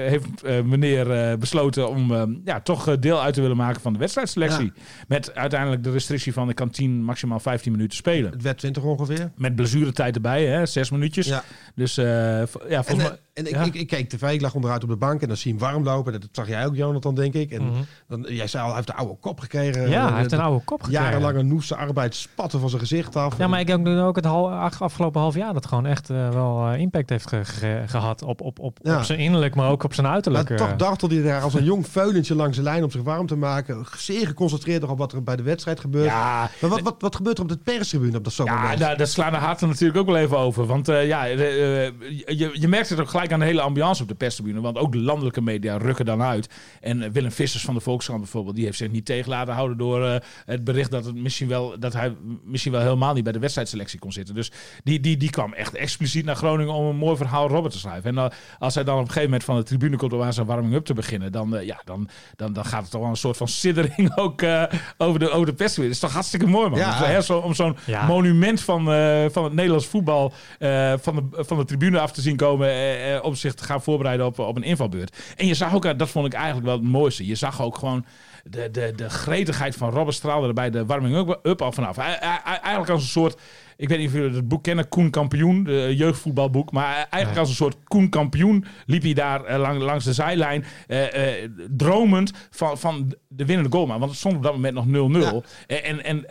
[0.09, 4.73] heeft meneer besloten om ja, toch deel uit te willen maken van de wedstrijdselectie.
[5.07, 8.31] Met uiteindelijk de restrictie van ik kan 10, maximaal 15 minuten spelen.
[8.31, 9.31] Het werd 20 ongeveer.
[9.35, 11.27] Met blessuretijd erbij, hè, zes minuutjes.
[11.27, 11.43] Ja.
[11.75, 12.47] Dus ja, En,
[12.83, 13.17] volgens mij...
[13.33, 13.61] en ik, ja.
[13.63, 15.71] ik, ik keek tv, ik lag onderuit op de bank en dan zie je hem
[15.71, 16.11] warm lopen.
[16.11, 17.51] Dat zag jij ook, Jonathan, denk ik.
[17.51, 17.73] En Mhm.
[18.07, 19.89] dan, jij zei al, hij heeft de oude kop gekregen.
[19.89, 21.05] Ja, Eh, hij heeft een oude kop gekregen.
[21.05, 23.37] Jarenlange noeste arbeid spatten van zijn gezicht af.
[23.37, 26.67] Ja, maar ik heb ook het hal- afgelopen half jaar dat gewoon echt eh, wel
[26.71, 28.97] eh, impact heeft ge- ge- gehad op, op, op, Ja.
[28.97, 30.49] op zijn innerlijk, maar ook op zijn uiterlijk.
[30.49, 30.65] Maar eh.
[30.67, 33.35] toch dartelde hij daar als een jong veulentje langs de lijn om zich warm te
[33.35, 33.85] maken.
[33.97, 36.05] Zeer geconcentreerd op wat er bij de wedstrijd gebeurt.
[36.05, 39.07] Ja, Maar wat, wat, wat gebeurt er op de perstribune op dat Ja, daar, daar
[39.07, 40.65] slaan de harten natuurlijk ook wel even over.
[40.65, 41.93] Want eh, ja, eh, eh,
[42.25, 44.61] je, je merkt het ook gelijk aan de hele ambiance op de perstribune.
[44.61, 46.49] Want ook de landelijke media rukken dan uit.
[46.81, 49.77] En eh, Willem Vissers van de Volkskrant bijvoorbeeld, die heeft zich niet tegen laten houden
[49.77, 53.33] door eh, het bericht dat, het misschien wel, dat hij misschien wel helemaal niet bij
[53.33, 54.35] de wedstrijdselectie kon zitten.
[54.35, 54.51] Dus
[54.83, 58.09] die, die, die kwam echt expliciet naar Groningen om een mooi verhaal Robert te schrijven.
[58.17, 60.33] En eh, als hij dan op een gegeven moment van de tribune komt om aan
[60.33, 63.37] zijn warming-up te beginnen, dan, ja, dan, dan, dan gaat het toch wel een soort
[63.37, 64.63] van siddering ook eh,
[64.97, 65.93] over, de, over de perstribune.
[65.93, 66.79] Dat is toch hartstikke mooi, man.
[66.79, 66.99] Ja.
[66.99, 68.05] Dus, hè, zo, om zo'n Ja.
[68.05, 72.21] monument van, eh, van het Nederlands voetbal eh, van, de, van de tribune af te
[72.21, 72.67] zien komen.
[73.15, 75.17] Eh, om zich te gaan voorbereiden op, op een invalbeurt.
[75.37, 77.25] En je zag ook, eh, dat vond ik eigenlijk wel het mooiste.
[77.25, 78.05] Je zag ook gewoon
[78.43, 81.97] de, de, de gretigheid van Robert straalde er bij de warming-up al vanaf.
[81.97, 83.39] Eigenlijk als een soort.
[83.77, 86.71] Ik weet niet of jullie het boek kennen, Koen Kampioen, de jeugdvoetbalboek.
[86.71, 90.65] Maar eigenlijk als een soort Koen Kampioen liep hij daar eh, lang, langs de zijlijn.
[90.87, 93.85] eh, eh, dromend van, van de winnende goal.
[93.85, 95.45] Maar want het stond op dat moment nog 0-0.
[95.67, 96.25] En, en,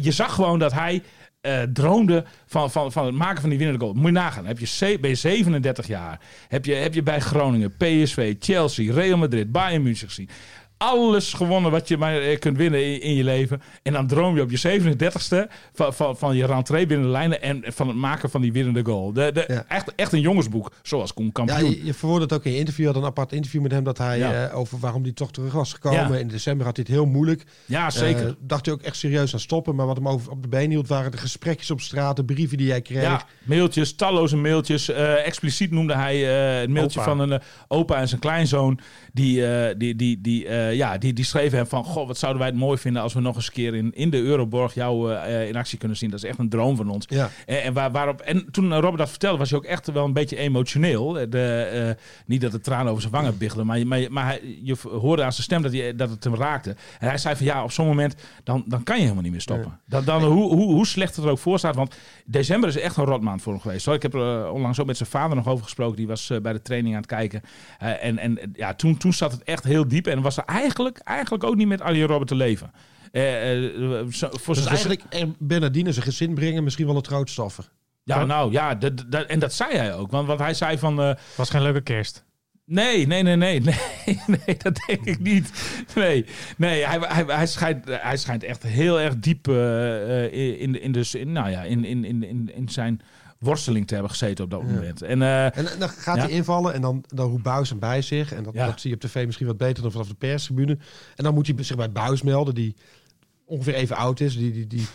[0.00, 1.02] je zag gewoon dat hij
[1.40, 3.94] eh, droomde van, van, van het maken van die winnende goal.
[3.94, 4.46] Moet je nagaan.
[4.46, 6.20] Heb je, ben je 37 jaar.
[6.48, 10.28] Heb je, heb je bij Groningen, PSV, Chelsea, Real Madrid, Bayern München gezien.
[10.82, 13.62] Alles gewonnen wat je maar eh, kunt winnen in, je leven.
[13.82, 17.42] En dan droom je op je 37ste van, van, van je rentree binnen de lijnen
[17.42, 19.12] en van het maken van die winnende goal.
[19.12, 19.64] De, de, Ja.
[19.68, 22.86] echt, echt een jongensboek, zoals Koen Ja, je, je verwoordde ook in je interview.
[22.86, 24.48] Had een apart interview met hem dat hij Ja.
[24.48, 26.12] eh, over waarom hij toch terug was gekomen.
[26.12, 26.16] Ja.
[26.16, 27.44] In december had hij het heel moeilijk.
[27.66, 28.26] Ja, zeker.
[28.26, 29.74] Eh, dacht hij ook echt serieus aan stoppen.
[29.74, 32.56] Maar wat hem over, op de been hield waren de gesprekjes op straat, de brieven
[32.56, 33.02] die jij kreeg.
[33.02, 34.88] Ja, mailtjes, talloze mailtjes.
[34.90, 36.18] Eh, expliciet noemde hij
[36.60, 37.08] het mailtje Opa.
[37.16, 38.80] van een opa en zijn kleinzoon.
[39.12, 39.44] Die,
[39.76, 41.84] die, die, die, eh, eh, ja, die, die schreven hem van...
[41.84, 44.10] Goh, wat zouden wij het mooi vinden als we nog eens een keer in, in
[44.10, 46.10] de Euroborg jou eh, in actie kunnen zien.
[46.10, 47.06] Dat is echt een droom van ons.
[47.08, 47.30] Ja.
[47.46, 50.12] En, en, waar, waarop, en toen Robert dat vertelde, was hij ook echt wel een
[50.12, 51.12] beetje emotioneel.
[51.12, 54.76] De, eh, niet dat de tranen over zijn wangen biggelden, maar, maar, maar hij, je
[54.82, 56.76] hoorde aan zijn stem dat, hij, dat het hem raakte.
[56.98, 59.40] En hij zei van ja, op zo'n moment, dan, dan kan je helemaal niet meer
[59.40, 59.80] stoppen.
[59.86, 61.74] Dan, dan, hoe, hoe, hoe slecht het er ook voor staat.
[61.74, 63.86] Want december is echt een rotmaand voor hem geweest.
[63.86, 63.94] Hoor.
[63.94, 65.96] Ik heb er onlangs ook met zijn vader nog over gesproken.
[65.96, 67.42] Die was bij de training aan het kijken.
[67.78, 70.06] En en ja, toen, toen zat het echt heel diep.
[70.06, 70.59] En was er eigenlijk,
[71.04, 72.70] eigenlijk ook niet met Arjen Robert te leven.
[74.12, 77.70] zo, voor dus eigenlijk en Bernardine zijn gezin brengen misschien wel het grootste offer.
[78.04, 78.78] Ja, nou ja,
[79.26, 80.10] en dat zei hij ook.
[80.10, 81.00] Want, want hij zei van...
[81.00, 82.24] Uh, was geen leuke kerst.
[82.64, 83.60] Nee, nee, nee, nee,
[84.06, 85.50] nee, nee, dat denk ik niet.
[85.94, 86.24] Nee,
[86.56, 91.14] nee hij, hij, hij, schijnt, hij schijnt echt heel erg diep uh, in, in, dus,
[91.14, 93.00] in, nou ja, in, in, in, in zijn
[93.40, 95.02] worsteling te hebben gezeten op dat moment.
[95.02, 98.32] En, uh, en dan gaat hij invallen en dan, dan roept Buis hem bij zich.
[98.32, 100.78] En dat, dat zie je op tv misschien wat beter dan vanaf de perstribune.
[101.16, 102.76] En dan moet hij zich bij Buis melden, die
[103.44, 104.36] ongeveer even oud is.
[104.36, 104.86] Die, die, die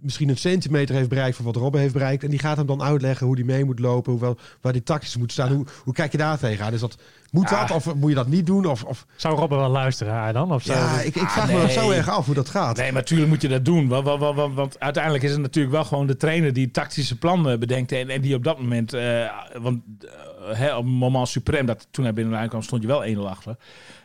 [0.00, 2.24] misschien een centimeter heeft bereikt van wat Robben heeft bereikt.
[2.24, 5.16] En die gaat hem dan uitleggen hoe die mee moet lopen, hoewel, waar die tactisch
[5.16, 5.52] moet staan.
[5.52, 6.72] Hoe, hoe kijk je daar tegenaan?
[6.72, 6.96] Is dat,
[7.34, 7.60] moet ja.
[7.60, 8.66] dat of moet je dat niet doen?
[8.66, 9.06] Of, of...
[9.16, 10.52] Zou Robben wel luisteren dan?
[10.52, 11.56] Of ja, ik, ik vraag ah, nee.
[11.56, 12.76] me dat zo erg af hoe dat gaat.
[12.76, 13.88] Nee, maar natuurlijk moet je dat doen.
[13.88, 17.60] Want, want, want, want, uiteindelijk is het natuurlijk wel gewoon de trainer die tactische plannen
[17.60, 17.92] bedenkt.
[17.92, 20.10] En, en die op dat moment, uh, want uh,
[20.58, 23.56] hè, op het moment suprem, dat toen hij binnen kwam, stond je wel 1-0 achter.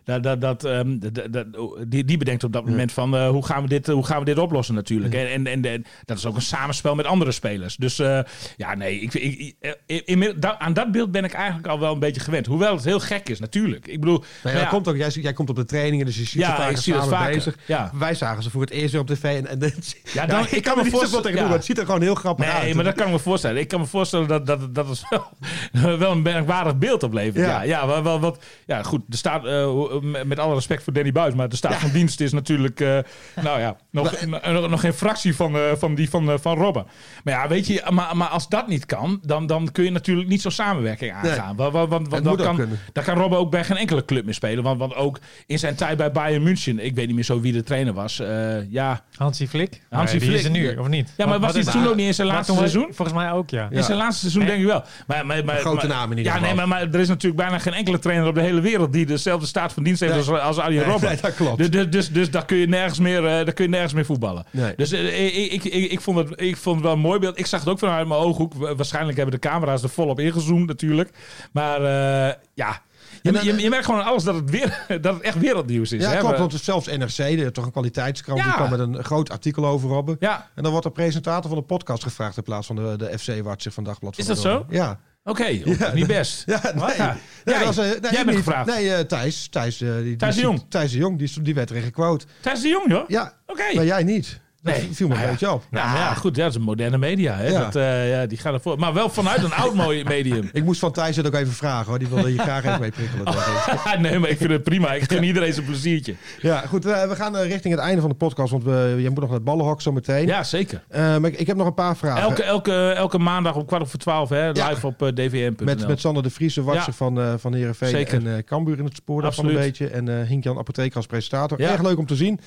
[0.03, 1.45] Dat, dat, dat, um, dat, dat,
[1.87, 4.25] die, die bedenkt op dat moment van uh, hoe, gaan we dit, hoe gaan we
[4.25, 5.13] dit oplossen natuurlijk.
[5.13, 5.25] Ja.
[5.25, 7.75] En, en, en, dat is ook een samenspel met andere spelers.
[7.75, 8.19] Dus uh,
[8.57, 11.99] ja, nee, ik, ik, ik, in, aan dat beeld ben ik eigenlijk al wel een
[11.99, 12.45] beetje gewend.
[12.45, 13.87] Hoewel het heel gek is natuurlijk.
[13.87, 16.23] Ik bedoel, nou ja, ja, komt ook, jij, jij komt op de trainingen, dus je
[16.23, 17.33] ziet ja, ik zie vaker.
[17.33, 17.57] bezig.
[17.65, 17.91] Ja.
[17.93, 19.23] Wij zagen ze voor het eerst weer op tv.
[19.23, 19.73] En, en,
[20.13, 21.51] ja, dan, ik, kan me voorstellen, ja.
[21.51, 22.63] het ziet er gewoon heel grappig nee, uit.
[22.63, 23.61] Nee, maar dat kan ik me voorstellen.
[23.61, 27.45] Ik kan me voorstellen dat, dat, dat het wel, wel een merkwaardig beeld oplevert.
[27.45, 31.11] Ja, ja, ja, wel, wat, ja goed, er staat, uh, met alle respect voor Danny
[31.11, 31.33] Buis.
[31.33, 32.97] Maar de staat van dienst is natuurlijk, uh,
[33.43, 36.85] nou ja, nog, nog, nog geen fractie van, uh, van die van, van Robben.
[37.23, 40.27] Maar ja, weet je, maar, maar als dat niet kan, dan, dan kun je natuurlijk
[40.27, 41.55] niet zo'n samenwerking aangaan.
[41.55, 41.69] Nee.
[41.71, 44.63] Want, want, want dan, kan, dan kan Robben ook bij geen enkele club meer spelen.
[44.63, 47.53] Want, want ook in zijn tijd bij Bayern München, ik weet niet meer zo wie
[47.53, 48.21] de trainer was.
[48.69, 49.03] ja.
[49.15, 49.81] Hansi Flick?
[49.89, 50.39] Hansi nee, Flick.
[50.39, 51.13] is er nu, of niet?
[51.17, 52.87] Ja, maar wat, was hij toen ook niet in zijn laatste seizoen?
[52.91, 53.67] Volgens mij ook, ja.
[53.71, 54.83] In zijn laatste seizoen denk ik wel.
[55.07, 56.47] Maar, maar, maar, grote naam in ieder geval.
[56.47, 58.93] Ja, nee, maar, maar er is natuurlijk bijna geen enkele trainer op de hele wereld
[58.93, 60.97] die dezelfde staat van dienst heeft als, als Arjen Robben.
[61.09, 61.57] Nee, dat klopt.
[61.57, 64.05] Dus, dus, dus, dus daar kun je nergens meer, uh, daar kun je nergens meer
[64.05, 64.45] voetballen.
[64.51, 64.73] Nee.
[64.75, 67.39] Dus uh, ik, ik, ik, ik, vond het, ik vond het wel een mooi beeld.
[67.39, 68.53] Ik zag het ook vanuit mijn ooghoek.
[68.53, 71.09] Waarschijnlijk hebben de camera's er volop ingezoomd natuurlijk.
[71.51, 72.81] Maar uh, ja,
[73.21, 76.03] je, dan, je, je, merkt gewoon alles dat het, weer, dat het echt wereldnieuws is.
[76.03, 76.19] Ja, hè?
[76.19, 76.37] klopt.
[76.37, 78.45] Want zelfs NRC, toch een kwaliteitskrant, Ja.
[78.45, 80.15] die kwam met een groot artikel over Robben.
[80.19, 83.19] Ja, En dan wordt de presentator van de podcast gevraagd in plaats van de, de
[83.19, 84.17] FC-watcher van Dagblad.
[84.17, 84.65] Is van dat de zo?
[84.69, 84.99] Ja.
[85.23, 85.45] oké.
[85.79, 86.43] Ja, niet best.
[86.45, 86.73] Ja, nee.
[86.73, 86.95] Wat?
[86.95, 87.05] Ja.
[87.45, 88.67] Nee, Jij- dat was, eh, nee, jij bent gevraagd.
[88.69, 89.47] Nee, eh, Thijs.
[89.49, 90.65] Thijs, eh, die, Thijs de Jong.
[90.69, 92.25] Thijs de Jong, die, die werd erin gequote.
[92.41, 93.07] Thijs de Jong, joh?
[93.09, 93.63] Ja, Oké.
[93.75, 94.39] maar jij niet.
[94.71, 94.89] Dat Nee.
[94.93, 95.31] viel me Nou een ja.
[95.39, 95.63] beetje op.
[95.69, 97.35] Nou, maar ja, goed, dat is een moderne media.
[97.35, 97.47] Hè?
[97.47, 97.59] Ja.
[97.63, 98.79] Dat, eh, ja, die gaan ervoor.
[98.79, 100.49] Maar wel vanuit een oud mooi medium.
[100.53, 101.99] Ik moest van Thijs het ook even vragen hoor.
[101.99, 103.33] Die wilde je graag even mee prikkelen.
[104.01, 104.93] nee, maar ik vind het prima.
[104.93, 106.15] Ik gun iedereen zijn pleziertje.
[106.41, 106.85] Ja, goed.
[106.85, 108.51] eh, we gaan eh, richting het einde van de podcast.
[108.51, 110.27] Want we, je moet nog naar het ballenhok zo meteen.
[110.27, 110.83] Ja, zeker.
[110.91, 112.21] Maar ik, ik heb nog een paar vragen.
[112.21, 114.77] Elke, elke, elke maandag om kwart over twaalf, hè, live Ja.
[114.81, 115.65] op dvm.nl.
[115.65, 116.93] Met, met Sander de Vries, de watcher Ja.
[116.93, 118.27] van, eh van Heerenveen Zeker.
[118.27, 119.87] en Cambuur in het spoor daarvan een beetje.
[119.87, 121.61] En Hink-Jan Apotheker als presentator.
[121.61, 121.71] Ja.
[121.71, 122.39] Erg leuk om te zien.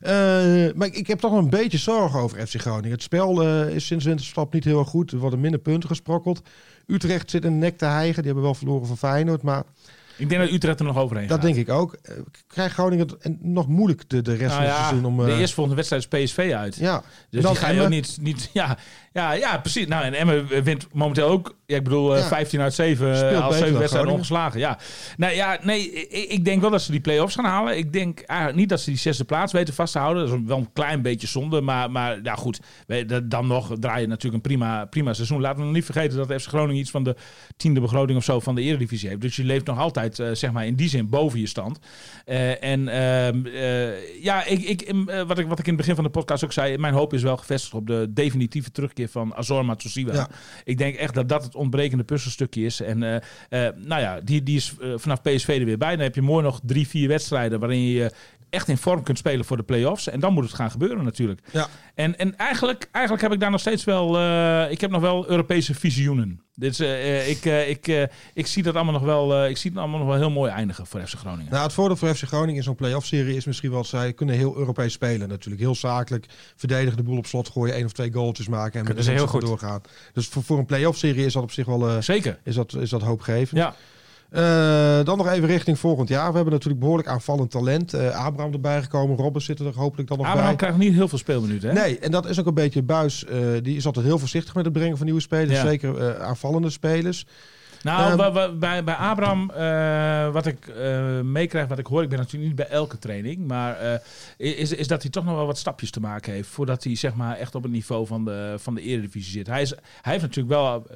[0.00, 0.12] Eh,
[0.74, 2.90] maar ik, ik heb toch een beetje zorgen over FC Groningen.
[2.90, 5.12] Het spel eh, is sinds winterstap niet heel erg goed.
[5.12, 6.42] Er worden minder punten gesprokkeld.
[6.86, 8.14] Utrecht zit in de nek te hijgen.
[8.16, 9.42] Die hebben wel verloren van Feyenoord.
[9.42, 9.62] Maar
[10.16, 11.46] Ik denk dat Utrecht er nog overheen dat gaat.
[11.46, 11.96] denk ik ook.
[12.02, 12.14] Eh,
[12.46, 13.08] Krijgt Groningen
[13.40, 15.20] nog moeilijk de, de rest Nou van het seizoen om...
[15.20, 16.76] eh, de eerstvolgende wedstrijd is PSV uit.
[16.76, 18.50] ja, Dus dan die ga je ook niet, niet...
[18.52, 18.78] Ja,
[19.12, 19.86] ja, ja, precies.
[19.86, 21.58] Nou, en Emmen wint momenteel ook...
[21.66, 22.26] Ja, ik bedoel, eh, Ja.
[22.26, 24.60] 15 uit 7 Speelt als beter 7 dan wedstrijden ongeslagen.
[24.60, 24.78] Ja.
[25.16, 27.76] Nou ja, nee, ik, ik denk wel dat ze die play-offs gaan halen.
[27.76, 30.26] Ik denk eigenlijk niet dat ze die zesde plaats weten vast te houden.
[30.26, 31.60] Dat is wel een klein beetje zonde.
[31.60, 32.60] Maar, maar ja, goed.
[33.24, 35.40] Dan nog draai je natuurlijk een prima, prima seizoen.
[35.40, 37.16] Laten we nog niet vergeten dat FC Groningen iets van de
[37.56, 39.20] tiende begroting of zo van de Eredivisie heeft.
[39.20, 41.78] Dus je leeft nog altijd, eh, zeg maar, in die zin boven je stand.
[42.24, 45.94] Eh, en ehm, eh, ja, ik, ik, eh, wat, ik, wat ik in het begin
[45.94, 49.34] van de podcast ook zei, mijn hoop is wel gevestigd op de definitieve terugkeer van
[49.34, 50.12] Azor Matsushima.
[50.12, 50.28] Ja.
[50.64, 52.80] Ik denk echt dat dat het ontbrekende puzzelstukje is.
[52.80, 53.16] En eh,
[53.66, 55.90] eh, nou ja, die, die is eh, vanaf PSV er weer bij.
[55.90, 58.12] Dan heb je mooi nog drie, vier wedstrijden waarin je
[58.50, 60.08] echt in vorm kunt spelen voor de play-offs.
[60.08, 61.40] En dan moet het gaan gebeuren natuurlijk.
[61.52, 61.68] Ja.
[61.94, 64.18] En, en eigenlijk, eigenlijk heb ik daar nog steeds wel...
[64.18, 66.42] eh, ik heb nog wel Europese visioenen.
[66.54, 69.46] Dit is, eh, ik, ik, ik zie dat allemaal nog wel...
[69.46, 71.50] ik zie het allemaal nog wel heel mooi eindigen voor FC Groningen.
[71.52, 73.84] Nou, het voordeel voor FC Groningen in zo'n play-off-serie is misschien wel...
[73.84, 75.60] zij kunnen heel Europees spelen natuurlijk.
[75.62, 78.72] Heel zakelijk, verdedigen de boel op slot, gooien één of twee goaltjes maken...
[78.80, 79.40] en met Kunnen de ze heel goed.
[79.40, 79.80] doorgaan.
[80.12, 82.38] Dus voor, voor een play-off-serie is dat op zich wel Zeker.
[82.44, 83.60] is dat, is dat hoopgevend.
[83.60, 83.74] Ja.
[84.30, 86.28] Eh, dan nog even richting volgend jaar.
[86.28, 87.94] We hebben natuurlijk behoorlijk aanvallend talent.
[87.94, 89.16] Eh, Abraham erbij gekomen.
[89.16, 90.56] Robben zit er hopelijk dan nog Abraham bij.
[90.56, 91.74] krijgt niet heel veel speelminuten, hè?
[91.74, 93.24] Nee, en dat is ook een beetje buis.
[93.24, 95.60] eh, die is altijd heel voorzichtig met het brengen van nieuwe spelers.
[95.60, 95.66] Ja.
[95.66, 97.26] Zeker aanvallende spelers.
[97.82, 99.46] Nou, Ehm, bij, bij Abraham,
[100.32, 104.00] wat ik eh, meekrijg, wat ik hoor, ik ben natuurlijk niet bij elke training, maar
[104.36, 107.14] is, is dat hij toch nog wel wat stapjes te maken heeft voordat hij zeg
[107.14, 109.46] maar echt op het niveau van de, van de Eredivisie zit.
[109.46, 109.70] Hij, is,
[110.02, 110.86] hij heeft natuurlijk wel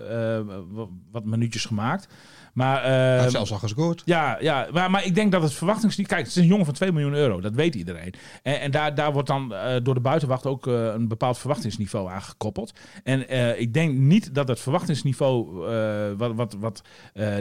[0.72, 2.06] wa- wat minuutjes gemaakt,
[2.54, 2.82] maar...
[2.82, 4.02] Hij heeft ehm, zelfs al gescoord.
[4.04, 6.14] ja, ja maar, maar ik denk dat het verwachtingsniveau...
[6.14, 7.40] Kijk, het is een jongen van 2 miljoen euro.
[7.40, 8.14] Dat weet iedereen.
[8.42, 12.10] En, en daar, daar wordt dan eh, door de buitenwacht ook eh, een bepaald verwachtingsniveau
[12.10, 12.72] aan gekoppeld.
[13.04, 15.52] En eh, ik denk niet dat het verwachtingsniveau...
[16.16, 16.82] wat, wat, wat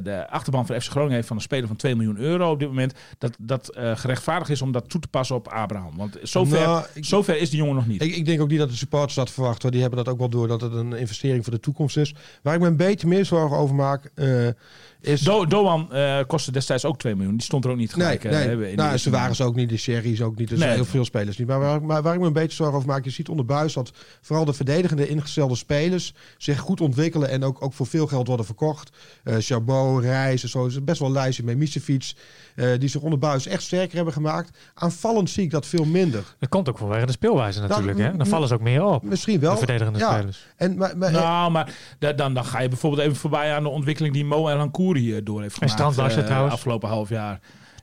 [0.03, 2.67] de achterban van FC Groningen heeft van een speler van 2 miljoen euro op dit
[2.67, 2.93] moment...
[3.17, 5.97] dat, dat gerechtvaardigd is om dat toe te passen op Abraham.
[5.97, 8.01] Want zover, Nou, ik- zover is die jongen nog niet.
[8.01, 9.71] Ik, ik denk ook niet dat de supporters dat verwachten.
[9.71, 12.15] Die hebben dat ook wel door dat het een investering voor de toekomst is.
[12.41, 14.11] Waar ik me een beetje meer zorgen over maak,
[15.03, 15.21] is...
[15.21, 17.33] Do, Doan eh, kostte destijds ook 2 miljoen.
[17.35, 18.23] Die stond er ook niet Nee, gelijk.
[18.23, 18.69] eh, nee.
[18.71, 19.69] in de nou, ze waren ze ook niet.
[19.69, 20.51] De Sherry's ook niet.
[20.51, 20.77] Er zijn Nee.
[20.77, 21.47] heel veel spelers niet.
[21.47, 23.73] Maar waar, maar waar ik me een beetje zorgen over maak, je ziet onder buis
[23.73, 28.27] dat vooral de verdedigende ingestelde spelers zich goed ontwikkelen en ook, ook voor veel geld
[28.27, 28.91] worden verkocht.
[29.23, 30.65] Eh Chabot, Reis en zo.
[30.65, 32.15] Is best wel een lijstje met Misefiets,
[32.55, 34.57] eh die zich onder buis echt sterker hebben gemaakt.
[34.73, 36.23] Aanvallend zie ik dat veel minder.
[36.39, 37.97] Dat komt ook vanwege de speelwijze natuurlijk.
[37.97, 38.17] Dat- hè?
[38.17, 39.03] Dan vallen ze ook meer op.
[39.03, 39.51] Misschien wel.
[39.51, 40.13] De verdedigende ja.
[40.17, 40.45] spelers.
[40.55, 43.69] En, maar, maar, Nou, maar da- dan, dan ga je bijvoorbeeld even voorbij aan de
[43.69, 45.79] ontwikkeling die Mo Hankouri hier door heeft gemaakt.
[45.79, 46.53] En eh, trouwens.
[46.53, 47.39] afgelopen half jaar.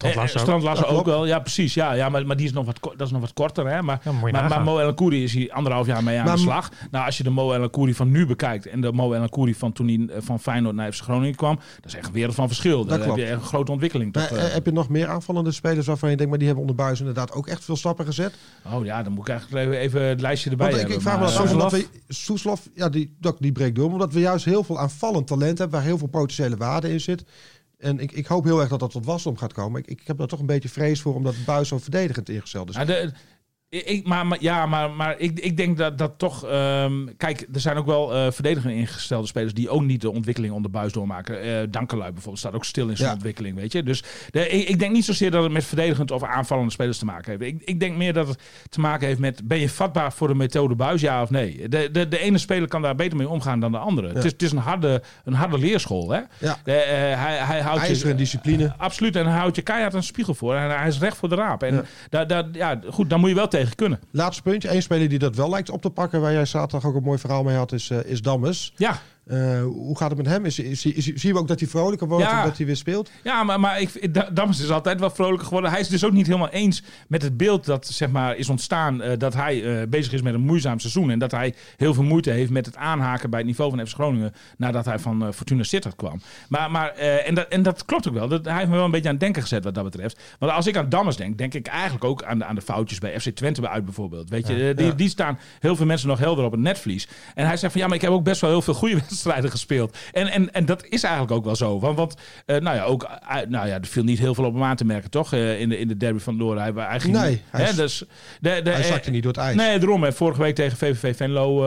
[0.09, 1.05] Strand Eh, eh, ook.
[1.05, 1.27] Wel.
[1.27, 1.75] Ja, precies.
[1.75, 3.69] Ja, ja maar, maar die is nog wat, ko- dat is nog wat korter.
[3.69, 3.83] Hè?
[3.83, 4.63] Maar, Ja, maar.
[4.63, 6.71] Mo El Hankouri is hier anderhalf jaar mee aan Maar- de slag.
[6.91, 9.55] Nou, als je de Mo El Hankouri van nu bekijkt en de Mo El Hankouri
[9.55, 12.35] van toen hij eh, van Feyenoord naar FC Groningen kwam, dat is echt een wereld
[12.35, 12.85] van verschil.
[12.85, 14.15] Daar heb je echt een grote ontwikkeling.
[14.15, 16.85] maar, tot, heb je nog meer aanvallende spelers waarvan je denkt, maar die hebben onder
[16.85, 18.35] buis inderdaad ook echt veel stappen gezet?
[18.75, 21.07] oh ja, dan moet ik eigenlijk even, even het lijstje erbij Want ik, hebben.
[21.07, 23.91] ik vraag me af, omdat we Soeslof, ja, die, die breekt door.
[23.93, 27.25] Omdat we juist heel veel aanvallend talent hebben, waar heel veel potentiële waarde in zit.
[27.81, 29.81] En ik, ik hoop heel erg dat dat tot wasdom gaat komen.
[29.81, 32.75] Ik, ik heb daar toch een beetje vrees voor, omdat Buis zo verdedigend ingesteld is.
[32.77, 33.13] Ja, de,
[33.71, 36.45] ik, maar, maar, ja, maar, maar ik, ik denk dat dat toch...
[36.47, 39.55] ehm, kijk, er zijn ook wel eh verdedigend ingestelde spelers...
[39.55, 41.41] die ook niet de ontwikkeling onder buis doormaken.
[41.43, 43.15] Eh Dankelui bijvoorbeeld staat ook stil in zijn Ja.
[43.15, 43.83] ontwikkeling, weet je.
[43.83, 47.05] Dus de, ik, ik denk niet zozeer dat het met verdedigend of aanvallende spelers te
[47.05, 47.43] maken heeft.
[47.55, 49.49] Ik, ik denk meer dat het te maken heeft met...
[49.49, 51.69] ben je vatbaar voor de methode buis, ja of nee?
[51.69, 54.09] De, de, de ene speler kan daar beter mee omgaan dan de andere.
[54.09, 56.21] Het, is, het is een harde, een harde leerschool, hè.
[56.39, 56.57] Ja.
[56.65, 58.75] De, eh, hij, hij houdt IJzer en je, discipline.
[58.77, 60.55] Absoluut, en hij houdt je keihard een spiegel voor.
[60.55, 61.63] En hij is recht voor de raap.
[61.63, 62.47] En Ja.
[62.53, 64.01] ja, goed, daar moet je wel tegen kunnen.
[64.11, 64.75] Laatste puntje.
[64.75, 67.19] Eén speler die dat wel lijkt op te pakken, waar jij zaterdag ook een mooi
[67.19, 68.73] verhaal mee had, is, eh is Dammes.
[68.77, 70.45] Ja, Eh, hoe gaat het met hem?
[70.45, 72.39] Is, is, is, zien we ook dat hij vrolijker wordt Ja.
[72.41, 73.11] en dat hij weer speelt?
[73.23, 75.71] ja maar, maar ik, Da- Dammers is altijd wel vrolijker geworden.
[75.71, 79.03] Hij is dus ook niet helemaal eens met het beeld dat zeg maar, is ontstaan
[79.03, 81.11] eh, dat hij eh, bezig is met een moeizaam seizoen.
[81.11, 83.95] En dat hij heel veel moeite heeft met het aanhaken bij het niveau van FC
[83.95, 86.21] Groningen nadat hij van Fortuna Sittard kwam.
[86.49, 88.29] Maar, maar, en, dat, en dat klopt ook wel.
[88.29, 90.21] Dat, hij heeft me wel een beetje aan het denken gezet wat dat betreft.
[90.39, 92.99] Want als ik aan Dammers denk, denk ik eigenlijk ook aan de, aan de foutjes
[92.99, 94.29] bij FC Twente uit bijvoorbeeld.
[94.31, 94.93] Weet je, die, Ja.
[94.93, 97.09] die staan heel veel mensen nog helder op het netvlies.
[97.35, 99.51] En hij zegt van ja, maar ik heb ook best wel heel veel goede wedstrijden
[99.51, 99.97] gespeeld.
[100.13, 101.81] En, en, en dat is eigenlijk ook wel zo.
[101.81, 102.15] Want, want
[102.47, 104.77] eh, nou ja, ook, eh, nou ja, er viel niet heel veel op hem aan
[104.77, 105.33] te merken, toch?
[105.33, 106.63] eh, in, de, in de derby van Loren.
[106.63, 107.99] Hij, hij ging, Nee, hij hè, dus,
[108.41, 109.57] de, de, Hij zakte niet door het ijs.
[109.57, 110.13] Nee, daarom.
[110.13, 111.65] Vorige week tegen VVV Venlo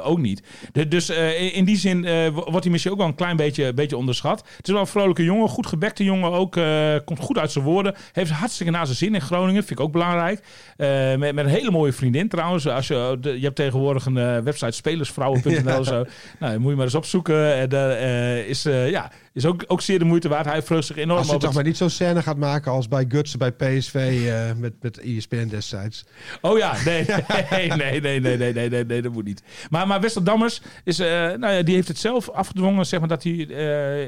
[0.00, 0.42] ook niet.
[0.72, 1.10] De- dus
[1.52, 4.44] in- die zin wo- wordt hij misschien ook wel een klein beetje, beetje onderschat.
[4.56, 6.58] Het is wel een vrolijke jongen, goed gebekte jongen ook.
[7.04, 7.94] komt goed uit zijn woorden.
[8.12, 9.64] Heeft hartstikke naar zijn zin in Groningen.
[9.64, 10.40] Vind ik ook belangrijk.
[10.76, 12.68] Met, met een hele mooie vriendin trouwens.
[12.68, 15.84] Als je, de- je hebt tegenwoordig een website spelersvrouwen.nl.
[15.94, 16.04] Zo.
[16.38, 17.54] Nou, moet je maar eens opzoeken.
[17.54, 20.46] En eh, is, eh, ja, is ook, ook zeer de moeite waard.
[20.46, 22.72] Hij vreugde zich enorm Als je op toch het- maar niet zo'n scène gaat maken
[22.72, 23.94] als bij Gutsen bij PSV
[24.26, 26.04] eh, met, met ESPN destijds.
[26.40, 27.04] Oh ja, nee,
[27.50, 29.42] nee, nee, nee, nee, nee, nee, nee, nee, dat moet niet.
[29.70, 33.22] Maar, maar Wester Dammers, is, nou ja, die heeft het zelf afgedwongen, zeg maar, dat
[33.22, 33.32] hij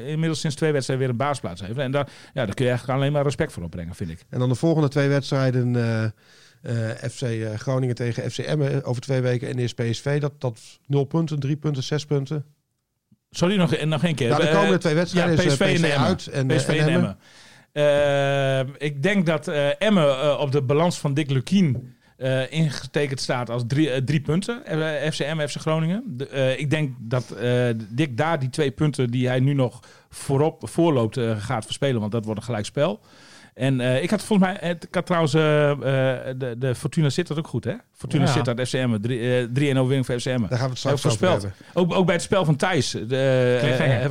[0.05, 1.77] inmiddels sinds twee wedstrijden weer een baasplaats heeft.
[1.77, 4.25] En daar, ja, daar kun je eigenlijk alleen maar respect voor opbrengen, vind ik.
[4.29, 5.75] En dan de volgende twee wedstrijden.
[7.11, 9.47] FC Groningen tegen FC Emmen over twee weken.
[9.47, 10.19] En eerst PSV.
[10.19, 12.45] Dat, dat 0 punten, 3 punten, 6 punten.
[13.31, 14.27] Sorry, nog, nog één keer.
[14.29, 16.07] Ja, de Eh, komende twee wedstrijden ja, is, eh, PSV en PSV Emmen.
[16.07, 16.93] uit en, eh, PSV en en Emmen.
[16.93, 17.17] Emmen.
[18.77, 23.19] Eh, ik denk dat eh, Emmen eh, op de balans van Dick Lukien eh, ingetekend
[23.19, 24.65] staat als drie, eh, drie punten.
[24.65, 26.03] Eh, FC Emmen, FC Groningen.
[26.07, 29.79] De, eh, ik denk dat eh, Dick daar die twee punten die hij nu nog
[30.09, 31.99] voorop voorloopt eh, gaat verspelen.
[31.99, 32.99] Want dat wordt een gelijkspel.
[33.59, 35.77] En eh, ik had volgens mij, het- ik had trouwens, eh, eh,
[36.37, 37.73] de, de Fortuna zit dat ook goed, hè?
[37.93, 38.31] Fortuna Ja.
[38.31, 38.97] zit dat FCM,
[39.53, 40.39] 3-1 overwinning voor FCM.
[40.39, 41.53] Daar gaan we het straks over hebben.
[41.73, 43.01] Ook, ook bij het spel van Thijs heb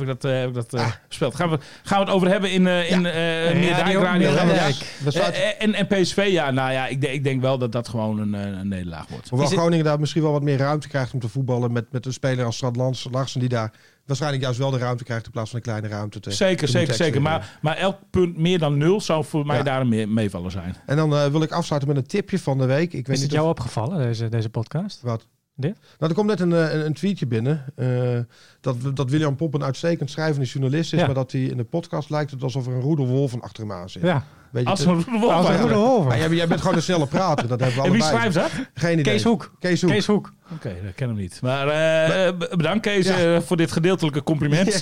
[0.01, 0.91] ik dat, eh, heb ik dat eh, Ah.
[1.33, 4.29] Gaan we, gaan we het over hebben in, eh in eh Meerdijk Radio- Radio.
[4.29, 5.31] Ja.
[5.31, 8.19] Eh, en, en PSV, ja, nou ja, ik, denk- ik denk wel dat dat gewoon
[8.19, 9.29] een, eh, een nederlaag wordt.
[9.29, 12.13] Hoewel Groningen daar misschien wel wat meer ruimte krijgt om te voetballen met, met een
[12.13, 13.71] speler als Strad Lans- Larsen die daar
[14.09, 16.19] waarschijnlijk juist wel de ruimte krijgt in plaats van een kleine ruimte.
[16.19, 17.21] Te, Zeker, te zeker, zeker.
[17.21, 19.63] Maar, maar elk punt meer dan nul zou voor mij Ja.
[19.63, 20.75] daar een mee- meevaller zijn.
[20.85, 22.93] En dan eh, wil ik afsluiten met een tipje van de week.
[22.93, 25.01] Ik weet Is niet het jou of- opgevallen, deze, deze podcast?
[25.01, 25.27] Wat?
[25.55, 25.77] Dit?
[25.97, 27.65] Nou, er komt net een, eh, een, een tweetje binnen.
[27.75, 28.19] eh,
[28.61, 30.99] dat, dat William Pomp een uitstekend schrijvende journalist is.
[30.99, 31.05] Ja.
[31.05, 33.71] Maar dat hij in de podcast lijkt het alsof er een roedelwolf van achter hem
[33.71, 34.01] aan zit.
[34.01, 34.87] Ja, Weet je Als het?
[34.87, 35.33] een roede wolf.
[35.33, 36.17] als een ja.
[36.17, 37.47] jij, jij bent gewoon een snelle prater.
[37.47, 38.51] Dat hebben we En wie schrijft dat?
[38.73, 39.13] Geen idee.
[39.13, 39.51] Kees Hoek.
[39.59, 39.91] Kees Hoek.
[39.91, 40.33] Kees Hoek.
[40.53, 41.39] Oké, dat ken hem niet.
[41.41, 43.17] Maar eh, bedankt Kees Ja.
[43.35, 44.81] eh, voor dit gedeeltelijke compliment.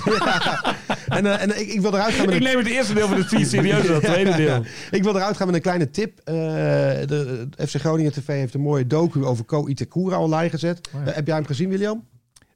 [1.08, 3.08] En, eh, en ik, ik wil eruit gaan met Ik een, neem het eerste deel
[3.08, 4.48] van de tweet serieus dan het tweede deel.
[4.48, 4.60] Ja.
[4.98, 6.18] ik wil eruit gaan met een kleine tip.
[6.24, 7.06] Eh, de,
[7.56, 10.88] de FC Groningen TV heeft een mooie docu over Ko Itakura online gezet.
[10.96, 11.12] Oh ja.
[11.12, 12.04] Heb jij hem gezien, William?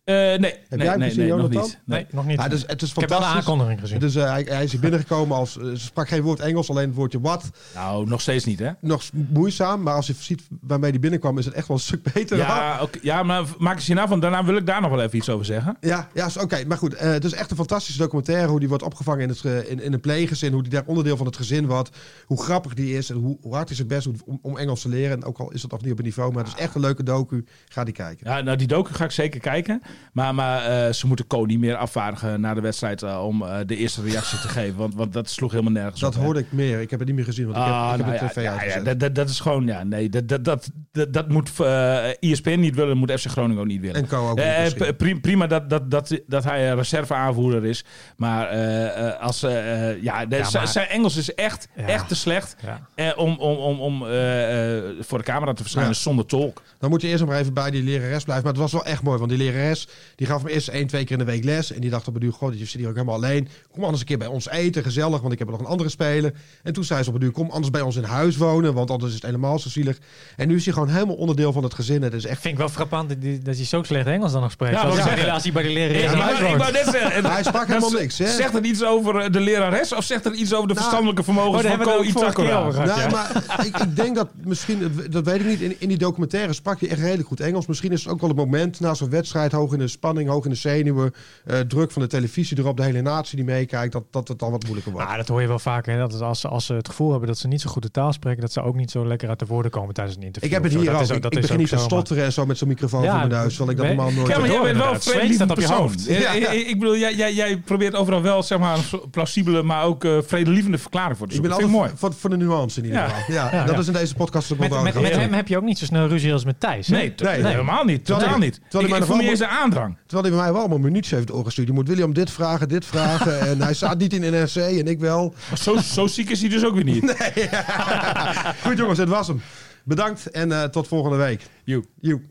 [0.05, 1.63] Eh, nee, nee, jij nee, hem nee, gezien, nog Jonathan?
[1.63, 1.79] niet.
[1.85, 2.07] Nee.
[2.11, 2.41] Nog niet.
[2.41, 3.49] Ja, dus, het is ik heb wel de fantastisch.
[3.51, 3.99] aankondiging gezien.
[3.99, 5.59] Dus eh, hij, hij is hier binnengekomen als...
[5.59, 7.51] eh, ze sprak geen woord Engels, alleen het woordje wat.
[7.75, 8.71] Nou, nog steeds niet, hè?
[8.81, 11.39] Nog moeizaam, maar als je ziet waarmee hij binnenkwam...
[11.39, 12.37] is het echt wel een stuk beter.
[12.37, 14.21] Ja, oké, ja, maar maak eens hierna van.
[14.21, 15.77] Daarna wil ik daar nog wel even iets over zeggen.
[15.81, 16.65] Ja, ja is- oké.
[16.67, 18.49] maar goed, eh, het is echt een fantastische documentaire.
[18.49, 20.53] Hoe die wordt opgevangen in, het, in, in een pleeggezin.
[20.53, 21.91] Hoe die daar onderdeel van het gezin wordt.
[22.27, 23.11] Hoe grappig die is.
[23.11, 25.17] En hoe, hoe hard hij zijn best doet om, om Engels te leren.
[25.17, 26.33] En ook al is dat nog niet op een niveau.
[26.33, 27.45] Maar het is echt een leuke docu.
[27.69, 28.31] Ga die kijken.
[28.31, 29.83] Ja, nou, die docu ga ik zeker kijken.
[30.13, 33.57] Maar, maar eh, ze moeten Co niet meer afvaardigen na de wedstrijd eh, om eh,
[33.67, 34.77] de eerste reactie te geven.
[34.77, 36.19] Want, want dat sloeg helemaal nergens Dat op.
[36.19, 36.25] hè.
[36.25, 36.81] hoorde ik meer.
[36.81, 37.45] Ik heb het niet meer gezien.
[37.45, 39.41] Want ik heb, Ah, ik heb nou de ja, tv ja, dat, dat, dat is
[39.41, 43.27] gewoon, ja, nee, dat, dat, dat, dat, dat moet eh ESPN niet willen, moet FC
[43.27, 43.97] Groningen ook niet willen.
[43.97, 44.95] En Co ook niet Eh, misschien.
[44.95, 47.85] p- pri- prima dat, dat, dat, dat hij een reserveaanvoerder is.
[48.17, 51.87] Maar eh, eh, als, ja, de- Ja, zijn- maar- zijn Engels is echt, Ja.
[51.87, 52.81] echt te slecht Ja.
[52.95, 55.99] eh, om, om, om, om eh, eh, voor de camera te verschijnen Ja.
[55.99, 56.63] zonder tolk.
[56.79, 58.45] Dan moet je eerst nog maar even bij die lerares blijven.
[58.45, 59.19] Maar het was wel echt mooi.
[59.19, 59.82] Want die lerares
[60.17, 61.73] die gaf me eerst één, twee keer in de week les.
[61.73, 63.49] En die dacht op een duur, god, je zit hier ook helemaal alleen.
[63.71, 65.21] Kom anders een keer bij ons eten, gezellig.
[65.21, 66.33] Want ik heb er nog een andere speler.
[66.63, 68.75] En toen zei ze op een duur, kom anders bij ons in huis wonen.
[68.75, 69.99] Want anders is het helemaal zo zielig.
[70.37, 72.03] En nu is hij gewoon helemaal onderdeel van het gezin.
[72.03, 72.41] Het is echt...
[72.41, 74.75] Vind ik wel frappant dat hij, dat hij zo slecht Engels dan nog spreekt.
[74.75, 78.27] Ja, Ja, relatie bij de lerares ik wou net zeggen, Hij sprak helemaal niks, hè?
[78.27, 81.23] Zegt het iets over eh, de lerares of zegt het iets over de Nou, verstandelijke
[81.23, 82.69] vermogens oh, daar van Ko het Itakura?
[82.69, 83.09] Nou, ja.
[83.09, 86.81] maar ik, ik denk dat misschien, dat weet ik niet, in, in die documentaire sprak
[86.81, 87.67] je echt redelijk goed Engels.
[87.67, 90.45] Misschien is het ook wel een moment na zo'n wedstrijd, hoog in de spanning, hoog
[90.45, 94.05] in de zenuwen, eh, druk van de televisie erop, de hele natie die meekijkt, dat,
[94.11, 95.07] dat het dan wat moeilijker wordt.
[95.09, 95.93] Maar dat hoor je wel vaker.
[95.93, 95.99] Hè?
[95.99, 97.91] Dat is als, ze- als ze het gevoel hebben dat ze niet zo goed de
[97.91, 100.51] taal spreken, dat ze ook niet zo lekker uit de woorden komen tijdens een interview.
[100.51, 101.01] ik heb het hier Dat ook.
[101.03, 103.11] is Ik, dat ik is begin niet te stotteren en zo met zo'n microfoon Ja,
[103.21, 103.95] voor mijn neus, terwijl ik dat nee.
[103.97, 104.95] normaal nooit Ja, maar jij bent wel
[105.33, 106.05] staat op je hoofd.
[106.07, 106.51] Ja, Ja.
[106.51, 110.05] ik- Ik bedoel, jij, jij, jij probeert overal wel zeg maar, een plausibele, maar ook
[110.05, 111.69] eh, vredelievende verklaring voor te Ik ben zoeken.
[111.73, 112.13] altijd ik mooi.
[112.15, 113.09] voor, voor de nuance in ieder Ja.
[113.09, 113.35] geval.
[113.35, 113.81] Ja, Ja, dat ja.
[113.81, 116.33] is in deze podcast ook wel Met, hem heb je ook niet zo snel ruzie
[116.33, 116.87] als met Thijs.
[116.87, 116.97] hè?
[116.97, 118.05] Nee, helemaal niet.
[118.05, 118.61] Terwijl Totaal niet.
[118.71, 119.97] Ik, voel eens de aandrang.
[120.07, 121.67] Terwijl hij bij mij wel allemaal minuutjes heeft doorgestuurd.
[121.69, 123.41] Je moet William dit vragen, dit vragen.
[123.41, 125.35] en hij staat niet in NRC en ik wel.
[125.49, 127.05] Maar zo, zo ziek is hij dus ook weer niet.
[128.67, 129.41] Goed jongens, het was hem.
[129.85, 131.47] Bedankt en eh, tot volgende week.
[131.65, 131.85] Joe.
[132.01, 132.23] Joep.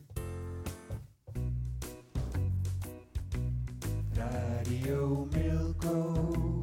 [4.13, 6.61] Radio Milko.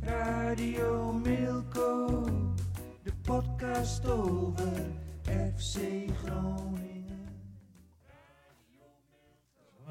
[0.00, 2.24] Radio Milko.
[3.02, 4.72] De podcast over
[5.56, 5.78] FC
[6.24, 6.73] Groningen.